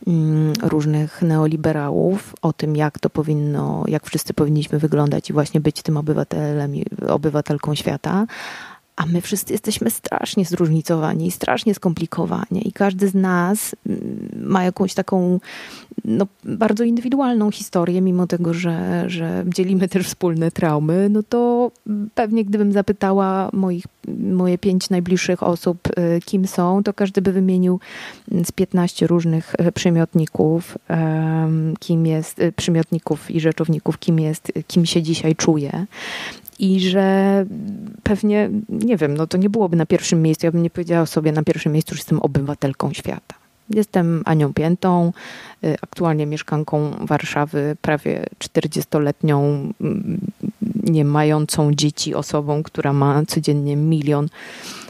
mm, 0.08 0.54
różnych 0.63 1.21
neoliberałów 1.21 2.36
o 2.41 2.54
tym, 2.54 2.76
jak 2.76 3.00
to 3.00 3.10
powinno, 3.10 3.84
jak 3.88 4.06
wszyscy 4.06 4.34
powinniśmy 4.34 4.80
wyglądać 4.80 5.30
i 5.30 5.34
właśnie 5.34 5.62
być 5.62 5.82
tym 5.82 5.97
obywatelem, 5.97 6.73
obywatelką 7.08 7.76
świata, 7.76 8.28
a 8.98 9.06
my 9.06 9.22
wszyscy 9.22 9.54
jesteśmy 9.54 9.90
strasznie 9.90 10.46
zróżnicowani, 10.46 11.32
strasznie 11.32 11.74
skomplikowani. 11.74 12.68
I 12.68 12.72
każdy 12.72 13.08
z 13.08 13.14
nas 13.14 13.76
mm, 13.86 14.30
ma 14.36 14.64
jakąś 14.64 14.94
taką 14.94 15.40
no, 16.06 16.28
bardzo 16.44 16.84
indywidualną 16.84 17.52
historię, 17.52 18.02
mimo 18.02 18.28
tego, 18.28 18.54
że, 18.54 19.04
że 19.08 19.44
dzielimy 19.48 19.88
też 19.88 20.08
wspólne 20.08 20.52
traumy, 20.52 21.10
no 21.10 21.24
to 21.24 21.72
pewnie 22.16 22.46
gdybym 22.46 22.72
zapytała 22.72 23.50
moich, 23.54 23.86
moje 24.32 24.58
pięć 24.58 24.90
najbliższych 24.90 25.44
osób, 25.44 25.80
y, 25.88 26.20
kim 26.26 26.48
są, 26.48 26.84
to 26.84 26.94
każdy 26.94 27.22
by 27.22 27.32
wymienił 27.32 27.80
z 28.46 28.52
15 28.52 29.08
różnych 29.08 29.56
y, 29.68 29.72
przymiotników, 29.72 30.78
kim 31.80 32.06
jest, 32.06 32.40
y, 32.40 32.52
przymiotników 32.52 33.32
i 33.32 33.40
rzeczowników, 33.40 34.00
kim 34.00 34.20
jest, 34.20 34.52
kim 34.68 34.86
się 34.86 35.02
dzisiaj 35.02 35.36
czuje 35.36 35.86
i 36.60 36.80
że 36.80 37.46
pewnie, 38.04 38.50
nie 38.70 38.98
wiem, 38.98 39.17
no 39.17 39.28
to 39.28 39.38
nie 39.38 39.50
byłoby 39.50 39.76
na 39.76 39.86
pierwszym 39.86 40.22
miejscu. 40.22 40.46
Ja 40.46 40.52
bym 40.52 40.63
nie 40.63 40.70
powiedziała 40.70 41.06
sobie 41.06 41.32
na 41.32 41.43
pierwszym 41.43 41.72
miejscu, 41.72 41.96
że 41.96 42.00
jestem 42.00 42.20
obywatelką 42.20 42.93
świata. 42.93 43.36
Jestem 43.70 44.22
Anią 44.26 44.54
Piętą, 44.54 45.12
y, 45.63 45.76
aktualnie 45.82 46.26
mieszkanką 46.26 46.91
Warszawy, 47.02 47.76
prawie 47.82 48.26
40-letnią, 48.39 49.41
mm, 49.82 50.20
nie 50.84 51.06
mającą 51.06 51.74
dzieci 51.74 52.15
osobą, 52.15 52.63
która 52.63 52.93
ma 52.93 53.26
codziennie 53.28 53.76
milion 53.76 54.28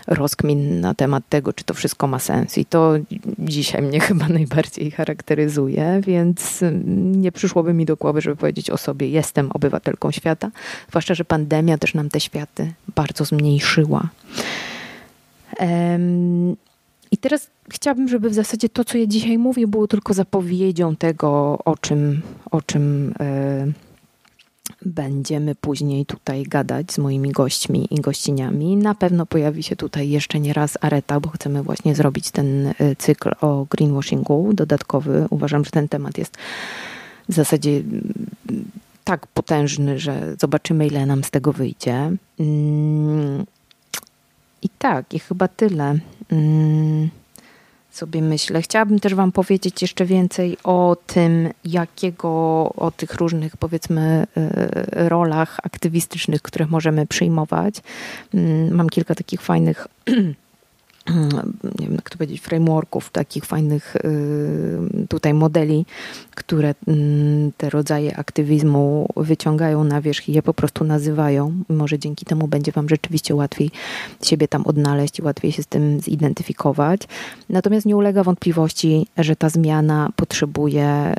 rozkmin 0.07 0.81
na 0.81 0.93
temat 0.93 1.23
tego, 1.29 1.53
czy 1.53 1.63
to 1.63 1.73
wszystko 1.73 2.07
ma 2.07 2.19
sens. 2.19 2.57
I 2.57 2.65
to 2.65 2.93
dzisiaj 3.39 3.81
mnie 3.81 3.99
chyba 4.09 4.27
najbardziej 4.27 4.91
charakteryzuje, 4.91 6.01
więc 6.07 6.63
nie 6.95 7.31
przyszłoby 7.31 7.73
mi 7.73 7.85
do 7.85 7.95
głowy, 7.95 8.21
żeby 8.21 8.35
powiedzieć 8.35 8.69
o 8.69 8.77
sobie, 8.77 9.09
jestem 9.09 9.51
obywatelką 9.51 10.11
świata. 10.11 10.51
Zwłaszcza, 10.89 11.13
że 11.13 11.25
pandemia 11.25 11.77
też 11.77 11.93
nam 11.93 12.09
te 12.09 12.19
światy 12.19 12.73
bardzo 12.95 13.25
zmniejszyła. 13.25 14.09
I 17.11 17.17
teraz 17.17 17.47
chciałabym, 17.69 18.07
żeby 18.07 18.29
w 18.29 18.33
zasadzie 18.33 18.69
to, 18.69 18.85
co 18.85 18.97
ja 18.97 19.05
dzisiaj 19.05 19.37
mówię, 19.37 19.67
było 19.67 19.87
tylko 19.87 20.13
zapowiedzią 20.13 20.95
tego, 20.95 21.59
o 21.65 21.77
czym, 21.77 22.21
o 22.51 22.61
czym 22.61 23.13
e, 23.19 23.86
będziemy 24.85 25.55
później 25.55 26.05
tutaj 26.05 26.43
gadać 26.43 26.91
z 26.91 26.97
moimi 26.97 27.31
gośćmi 27.31 27.87
i 27.91 28.01
gościniami. 28.01 28.77
Na 28.77 28.95
pewno 28.95 29.25
pojawi 29.25 29.63
się 29.63 29.75
tutaj 29.75 30.09
jeszcze 30.09 30.39
nie 30.39 30.53
raz 30.53 30.77
Areta, 30.81 31.19
bo 31.19 31.29
chcemy 31.29 31.63
właśnie 31.63 31.95
zrobić 31.95 32.31
ten 32.31 32.67
y, 32.67 32.73
cykl 32.97 33.31
o 33.41 33.65
greenwashingu 33.69 34.53
dodatkowy. 34.53 35.25
Uważam, 35.29 35.65
że 35.65 35.71
ten 35.71 35.87
temat 35.87 36.17
jest 36.17 36.37
w 37.29 37.33
zasadzie 37.33 37.71
mm, 37.71 38.13
tak 39.03 39.27
potężny, 39.27 39.99
że 39.99 40.35
zobaczymy, 40.39 40.87
ile 40.87 41.05
nam 41.05 41.23
z 41.23 41.31
tego 41.31 41.53
wyjdzie. 41.53 42.11
Mm, 42.39 43.45
I 44.61 44.69
tak, 44.77 45.13
i 45.13 45.19
chyba 45.19 45.47
tyle. 45.47 45.99
Sobie 47.91 48.21
myślę. 48.21 48.61
Chciałabym 48.61 48.99
też 48.99 49.15
Wam 49.15 49.31
powiedzieć 49.31 49.81
jeszcze 49.81 50.05
więcej 50.05 50.57
o 50.63 50.97
tym, 51.07 51.49
jakiego, 51.65 52.29
o 52.75 52.91
tych 52.97 53.15
różnych, 53.15 53.57
powiedzmy, 53.57 54.27
y, 54.37 55.09
rolach 55.09 55.59
aktywistycznych, 55.63 56.41
które 56.41 56.65
możemy 56.65 57.07
przyjmować. 57.07 57.75
Mm, 58.33 58.75
mam 58.75 58.89
kilka 58.89 59.15
takich 59.15 59.41
fajnych 59.41 59.87
nie 61.79 61.87
wiem 61.87 61.95
jak 61.95 62.09
to 62.09 62.17
powiedzieć, 62.17 62.41
frameworków, 62.41 63.09
takich 63.09 63.45
fajnych 63.45 63.95
y, 63.95 65.07
tutaj 65.09 65.33
modeli, 65.33 65.85
które 66.35 66.75
mm, 66.87 67.51
te 67.57 67.69
rodzaje 67.69 68.17
aktywizmu 68.17 69.09
wyciągają 69.15 69.83
na 69.83 70.01
wierzch 70.01 70.29
i 70.29 70.33
je 70.33 70.41
po 70.41 70.53
prostu 70.53 70.83
nazywają. 70.83 71.63
Może 71.69 71.99
dzięki 71.99 72.25
temu 72.25 72.47
będzie 72.47 72.71
Wam 72.71 72.89
rzeczywiście 72.89 73.35
łatwiej 73.35 73.71
siebie 74.23 74.47
tam 74.47 74.65
odnaleźć 74.65 75.19
i 75.19 75.21
łatwiej 75.21 75.51
się 75.51 75.63
z 75.63 75.67
tym 75.67 76.01
zidentyfikować. 76.01 77.01
Natomiast 77.49 77.85
nie 77.85 77.97
ulega 77.97 78.23
wątpliwości, 78.23 79.07
że 79.17 79.35
ta 79.35 79.49
zmiana 79.49 80.09
potrzebuje 80.15 81.15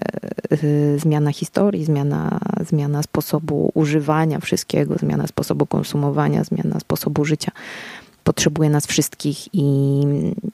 y, 0.62 0.98
zmiana 0.98 1.32
historii, 1.32 1.84
zmiana, 1.84 2.40
zmiana 2.66 3.02
sposobu 3.02 3.70
używania 3.74 4.40
wszystkiego, 4.40 4.94
zmiana 4.98 5.26
sposobu 5.26 5.66
konsumowania, 5.66 6.44
zmiana 6.44 6.80
sposobu 6.80 7.24
życia 7.24 7.52
potrzebuje 8.28 8.70
nas 8.70 8.86
wszystkich 8.86 9.54
i 9.54 9.64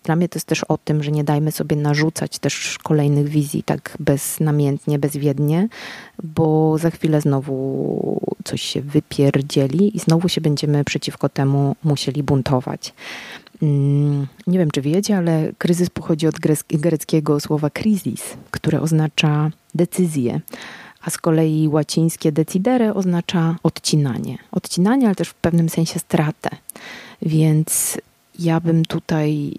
dla 0.04 0.16
mnie 0.16 0.28
to 0.28 0.36
jest 0.36 0.46
też 0.46 0.64
o 0.64 0.78
tym, 0.78 1.02
że 1.02 1.10
nie 1.10 1.24
dajmy 1.24 1.52
sobie 1.52 1.76
narzucać 1.76 2.38
też 2.38 2.78
kolejnych 2.82 3.28
wizji 3.28 3.62
tak 3.62 3.96
beznamiętnie, 4.00 4.98
bezwiednie, 4.98 5.68
bo 6.22 6.78
za 6.78 6.90
chwilę 6.90 7.20
znowu 7.20 8.20
coś 8.44 8.62
się 8.62 8.80
wypierdzieli 8.80 9.96
i 9.96 10.00
znowu 10.00 10.28
się 10.28 10.40
będziemy 10.40 10.84
przeciwko 10.84 11.28
temu 11.28 11.76
musieli 11.84 12.22
buntować. 12.22 12.94
Mm, 13.62 14.26
nie 14.46 14.58
wiem, 14.58 14.70
czy 14.70 14.80
wiecie, 14.80 15.16
ale 15.16 15.52
kryzys 15.58 15.90
pochodzi 15.90 16.26
od 16.26 16.36
greckiego 16.70 17.40
słowa 17.40 17.70
kryzis, 17.70 18.22
które 18.50 18.80
oznacza 18.80 19.50
decyzję 19.74 20.40
a 21.06 21.10
z 21.10 21.18
kolei 21.18 21.68
łacińskie 21.68 22.32
decidere 22.32 22.94
oznacza 22.94 23.56
odcinanie. 23.62 24.38
Odcinanie, 24.52 25.06
ale 25.06 25.14
też 25.14 25.28
w 25.28 25.34
pewnym 25.34 25.68
sensie 25.68 25.98
stratę. 25.98 26.50
Więc 27.24 27.98
ja 28.38 28.60
bym 28.60 28.84
tutaj 28.84 29.52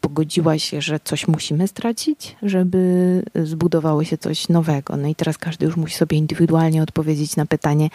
pogodziła 0.00 0.58
się, 0.58 0.80
że 0.80 1.00
coś 1.04 1.28
musimy 1.28 1.68
stracić, 1.68 2.36
żeby 2.42 3.22
zbudowało 3.34 4.04
się 4.04 4.18
coś 4.18 4.48
nowego. 4.48 4.96
No 4.96 5.08
i 5.08 5.14
teraz 5.14 5.38
każdy 5.38 5.66
już 5.66 5.76
musi 5.76 5.94
sobie 5.94 6.16
indywidualnie 6.16 6.82
odpowiedzieć 6.82 7.36
na 7.36 7.46
pytanie, 7.46 7.90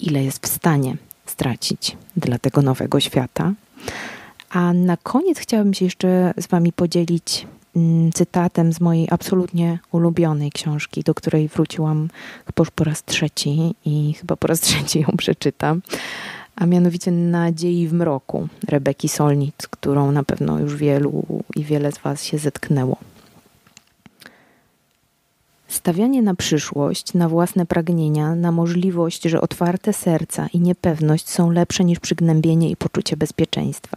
ile 0.00 0.24
jest 0.24 0.46
w 0.46 0.48
stanie 0.48 0.96
stracić 1.26 1.96
dla 2.16 2.38
tego 2.38 2.62
nowego 2.62 3.00
świata. 3.00 3.52
A 4.50 4.72
na 4.72 4.96
koniec 4.96 5.38
chciałabym 5.38 5.74
się 5.74 5.84
jeszcze 5.84 6.34
z 6.36 6.46
Wami 6.46 6.72
podzielić 6.72 7.46
mm, 7.76 8.12
cytatem 8.12 8.72
z 8.72 8.80
mojej 8.80 9.08
absolutnie 9.10 9.78
ulubionej 9.92 10.52
książki, 10.52 11.02
do 11.02 11.14
której 11.14 11.48
wróciłam 11.48 12.08
chyba 12.46 12.60
już 12.60 12.70
po 12.70 12.84
raz 12.84 13.04
trzeci 13.04 13.74
i 13.84 14.14
chyba 14.20 14.36
po 14.36 14.46
raz 14.46 14.60
trzeci 14.66 15.00
ją 15.00 15.08
przeczytam 15.18 15.82
a 16.56 16.66
mianowicie 16.66 17.10
Nadziei 17.10 17.88
w 17.88 17.92
mroku 17.92 18.48
Rebeki 18.68 19.08
Solnit, 19.08 19.66
którą 19.70 20.12
na 20.12 20.22
pewno 20.22 20.58
już 20.58 20.76
wielu 20.76 21.42
i 21.56 21.64
wiele 21.64 21.92
z 21.92 21.98
Was 21.98 22.24
się 22.24 22.38
zetknęło. 22.38 22.96
Stawianie 25.68 26.22
na 26.22 26.34
przyszłość, 26.34 27.14
na 27.14 27.28
własne 27.28 27.66
pragnienia, 27.66 28.34
na 28.34 28.52
możliwość, 28.52 29.22
że 29.22 29.40
otwarte 29.40 29.92
serca 29.92 30.46
i 30.52 30.60
niepewność 30.60 31.28
są 31.28 31.50
lepsze 31.50 31.84
niż 31.84 32.00
przygnębienie 32.00 32.70
i 32.70 32.76
poczucie 32.76 33.16
bezpieczeństwa. 33.16 33.96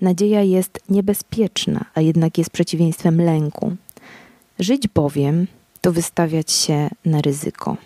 Nadzieja 0.00 0.42
jest 0.42 0.80
niebezpieczna, 0.88 1.84
a 1.94 2.00
jednak 2.00 2.38
jest 2.38 2.50
przeciwieństwem 2.50 3.20
lęku. 3.20 3.76
Żyć 4.58 4.88
bowiem 4.88 5.46
to 5.80 5.92
wystawiać 5.92 6.52
się 6.52 6.88
na 7.04 7.20
ryzyko. 7.20 7.76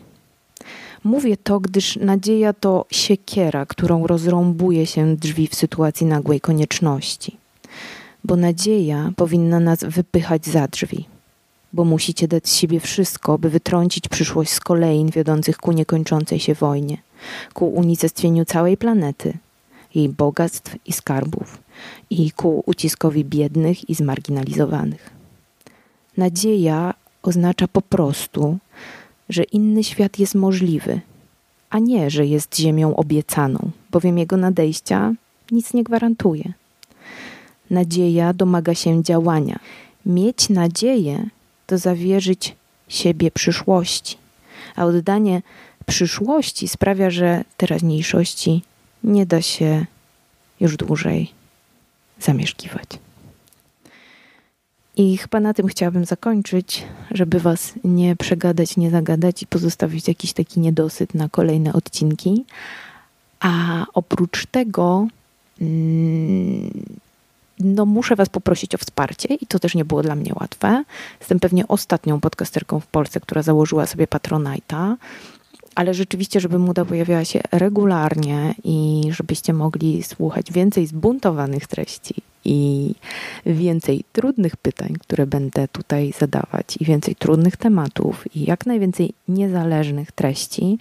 Mówię 1.05 1.37
to, 1.37 1.61
gdyż 1.61 1.97
nadzieja 1.97 2.53
to 2.53 2.85
siekiera, 2.91 3.67
którą 3.67 4.07
rozrąbuje 4.07 4.87
się 4.87 5.17
drzwi 5.17 5.49
w 5.49 5.55
sytuacji 5.55 6.07
nagłej 6.07 6.41
konieczności. 6.41 7.37
Bo 8.25 8.37
nadzieja 8.37 9.13
powinna 9.17 9.61
nas 9.61 9.85
wypychać 9.85 10.47
za 10.47 10.69
drzwi. 10.69 11.05
Bo 11.73 11.85
musicie 11.85 12.29
dać 12.29 12.49
z 12.49 12.57
siebie 12.57 12.81
wszystko, 12.81 13.39
by 13.39 13.51
wytrącić 13.51 14.09
przyszłość 14.09 14.53
z 14.53 14.61
kolejn 14.61 15.11
wiodących 15.11 15.59
ku 15.59 15.73
niekończącej 15.73 16.41
się 16.41 16.55
wojnie, 16.55 16.97
ku 17.55 17.69
unicestwieniu 17.69 18.45
całej 18.45 18.77
planety, 18.77 19.39
jej 19.95 20.09
bogactw 20.09 20.77
i 20.87 20.93
skarbów 20.93 21.59
i 22.11 22.31
ku 22.31 22.63
uciskowi 22.67 23.25
biednych 23.25 23.91
i 23.91 23.95
zmarginalizowanych. 23.95 25.11
Nadzieja 26.17 26.95
oznacza 27.23 27.69
po 27.69 27.83
prostu, 27.83 28.59
że 29.31 29.43
inny 29.43 29.85
świat 29.85 30.19
jest 30.19 30.35
możliwy, 30.35 31.01
a 31.71 31.79
nie, 31.79 32.11
że 32.11 32.27
jest 32.27 32.57
ziemią 32.57 32.97
obiecaną, 32.97 33.71
bowiem 33.91 34.19
jego 34.19 34.37
nadejścia 34.37 35.15
nic 35.51 35.75
nie 35.75 35.85
gwarantuje. 35.85 36.53
Nadzieja 37.71 38.33
domaga 38.33 38.75
się 38.75 39.03
działania. 39.03 39.59
Mieć 40.07 40.49
nadzieję 40.49 41.29
to 41.67 41.79
zawierzyć 41.79 42.57
siebie 42.89 43.31
przyszłości, 43.31 44.17
a 44.77 44.85
oddanie 44.85 45.43
przyszłości 45.87 46.69
sprawia, 46.69 47.11
że 47.11 47.45
teraźniejszości 47.57 48.63
nie 49.05 49.27
da 49.27 49.43
się 49.43 49.87
już 50.61 50.77
dłużej 50.77 51.33
zamieszkiwać. 52.21 52.89
I 54.97 55.17
chyba 55.17 55.41
na 55.41 55.55
tym 55.55 55.67
chciałabym 55.67 56.05
zakończyć, 56.05 56.85
żeby 57.11 57.41
Was 57.41 57.73
nie 57.85 58.17
przegadać, 58.17 58.77
nie 58.77 58.91
zagadać 58.91 59.43
i 59.43 59.47
pozostawić 59.47 60.09
jakiś 60.09 60.33
taki 60.33 60.61
niedosyt 60.61 61.15
na 61.15 61.29
kolejne 61.29 61.73
odcinki. 61.73 62.45
A 63.41 63.85
oprócz 63.95 64.47
tego, 64.47 65.07
mm, 65.61 66.71
no 67.61 67.87
muszę 67.87 68.17
Was 68.17 68.29
poprosić 68.29 68.75
o 68.75 68.79
wsparcie 68.79 69.35
i 69.35 69.47
to 69.47 69.59
też 69.59 69.75
nie 69.75 69.85
było 69.85 70.03
dla 70.03 70.15
mnie 70.15 70.33
łatwe. 70.41 70.85
Jestem 71.21 71.41
pewnie 71.41 71.69
ostatnią 71.69 72.21
podcasterką 72.21 72.81
w 72.81 72.87
Polsce, 72.87 73.21
która 73.21 73.43
założyła 73.43 73.87
sobie 73.87 74.07
Patronite'a, 74.07 74.97
ale 75.75 75.95
rzeczywiście, 75.95 76.41
żeby 76.41 76.59
Muda 76.59 76.85
pojawiała 76.85 77.25
się 77.25 77.41
regularnie 77.53 78.55
i 78.65 79.03
żebyście 79.11 79.53
mogli 79.53 80.03
słuchać 80.03 80.53
więcej 80.53 80.87
zbuntowanych 80.87 81.67
treści 81.67 82.15
i 82.45 82.95
więcej 83.47 84.05
trudnych 84.13 84.57
pytań, 84.57 84.95
które 85.01 85.27
będę 85.27 85.69
tutaj 85.69 86.13
zadawać, 86.19 86.77
i 86.81 86.85
więcej 86.85 87.17
trudnych 87.17 87.57
tematów, 87.57 88.37
i 88.37 88.45
jak 88.45 88.67
najwięcej 88.67 89.13
niezależnych 89.29 90.13
treści, 90.13 90.79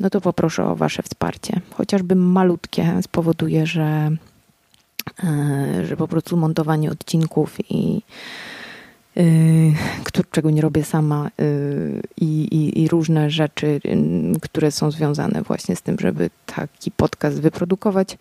no 0.00 0.10
to 0.10 0.20
poproszę 0.20 0.64
o 0.64 0.76
Wasze 0.76 1.02
wsparcie. 1.02 1.60
Chociażby 1.70 2.14
malutkie 2.14 3.00
spowoduje, 3.02 3.66
że, 3.66 4.10
e, 5.24 5.86
że 5.86 5.96
po 5.96 6.08
prostu 6.08 6.36
montowanie 6.36 6.90
odcinków 6.90 7.56
i 7.70 8.02
Yy, 9.16 10.24
czego 10.30 10.50
nie 10.50 10.62
robię 10.62 10.84
sama 10.84 11.30
yy, 11.38 12.02
i, 12.20 12.82
i, 12.82 12.88
różne 12.88 13.30
rzeczy, 13.30 13.80
yy, 13.84 14.40
które 14.42 14.70
są 14.70 14.90
związane 14.90 15.42
właśnie 15.42 15.76
z 15.76 15.82
tym, 15.82 15.96
żeby 16.00 16.30
taki 16.46 16.90
podcast 16.90 17.40
wyprodukować, 17.40 18.18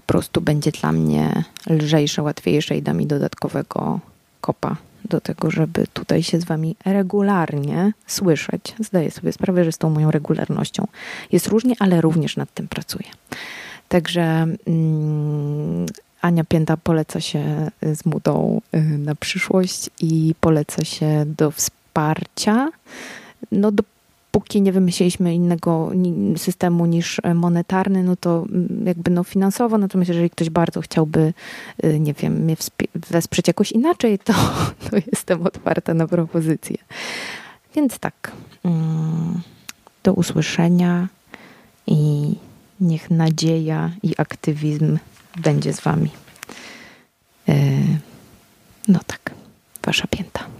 po 0.00 0.12
prostu 0.12 0.40
będzie 0.40 0.70
dla 0.70 0.92
mnie 0.92 1.44
lżejsze, 1.70 2.22
łatwiejsze 2.22 2.76
i 2.76 2.82
da 2.82 2.92
mi 2.92 3.06
dodatkowego 3.06 4.00
kopa 4.40 4.76
do 5.04 5.20
tego, 5.20 5.50
żeby 5.50 5.86
tutaj 5.92 6.22
się 6.22 6.40
z 6.40 6.44
Wami 6.44 6.76
regularnie 6.84 7.92
słyszeć. 8.06 8.74
Zdaję 8.80 9.10
sobie 9.10 9.32
sprawę, 9.32 9.64
że 9.64 9.72
z 9.72 9.78
tą 9.78 9.90
moją 9.90 10.10
regularnością 10.10 10.86
jest 11.32 11.46
różnie, 11.46 11.74
ale 11.78 12.00
również 12.00 12.36
nad 12.36 12.54
tym 12.54 12.68
pracuję. 12.68 13.08
Także 13.88 14.46
Ania 16.20 16.44
Pięta 16.44 16.76
poleca 16.76 17.20
się 17.20 17.70
z 17.82 18.06
Mudą 18.06 18.60
y, 18.74 18.80
na 18.80 19.14
przyszłość 19.14 19.90
i 20.00 20.34
poleca 20.40 20.84
się 20.84 21.24
do 21.26 21.50
wsparcia. 21.50 22.68
No 23.52 23.72
dopóki 24.32 24.62
nie 24.62 24.72
wymyśliliśmy 24.72 25.34
innego 25.34 25.90
systemu 26.36 26.86
niż 26.86 27.20
monetarny, 27.34 28.02
no 28.02 28.16
to 28.16 28.46
mm, 28.50 28.82
jakby 28.86 29.10
no 29.10 29.24
finansowo, 29.24 29.78
natomiast 29.78 30.08
jeżeli 30.08 30.30
ktoś 30.30 30.50
bardzo 30.50 30.80
chciałby, 30.80 31.32
y, 31.84 32.00
nie 32.00 32.14
wiem, 32.14 32.32
mnie 32.32 32.56
wesprzeć 32.94 33.48
jakoś 33.48 33.72
inaczej, 33.72 34.18
to, 34.18 34.32
to 34.90 34.96
jestem 35.12 35.46
otwarta 35.46 35.94
na 35.94 36.06
propozycje. 36.06 36.76
Więc 37.74 37.98
tak, 37.98 38.32
mm, 38.64 39.40
do 40.02 40.12
usłyszenia 40.12 41.08
i 41.86 42.34
niech 42.80 43.10
nadzieja 43.10 43.90
i 44.02 44.14
aktywizm 44.18 44.98
będzie 45.36 45.72
z 45.72 45.80
Wami. 45.80 46.10
E, 47.48 47.54
no 48.88 49.00
tak, 49.06 49.34
Wasza 49.84 50.06
pięta. 50.06 50.58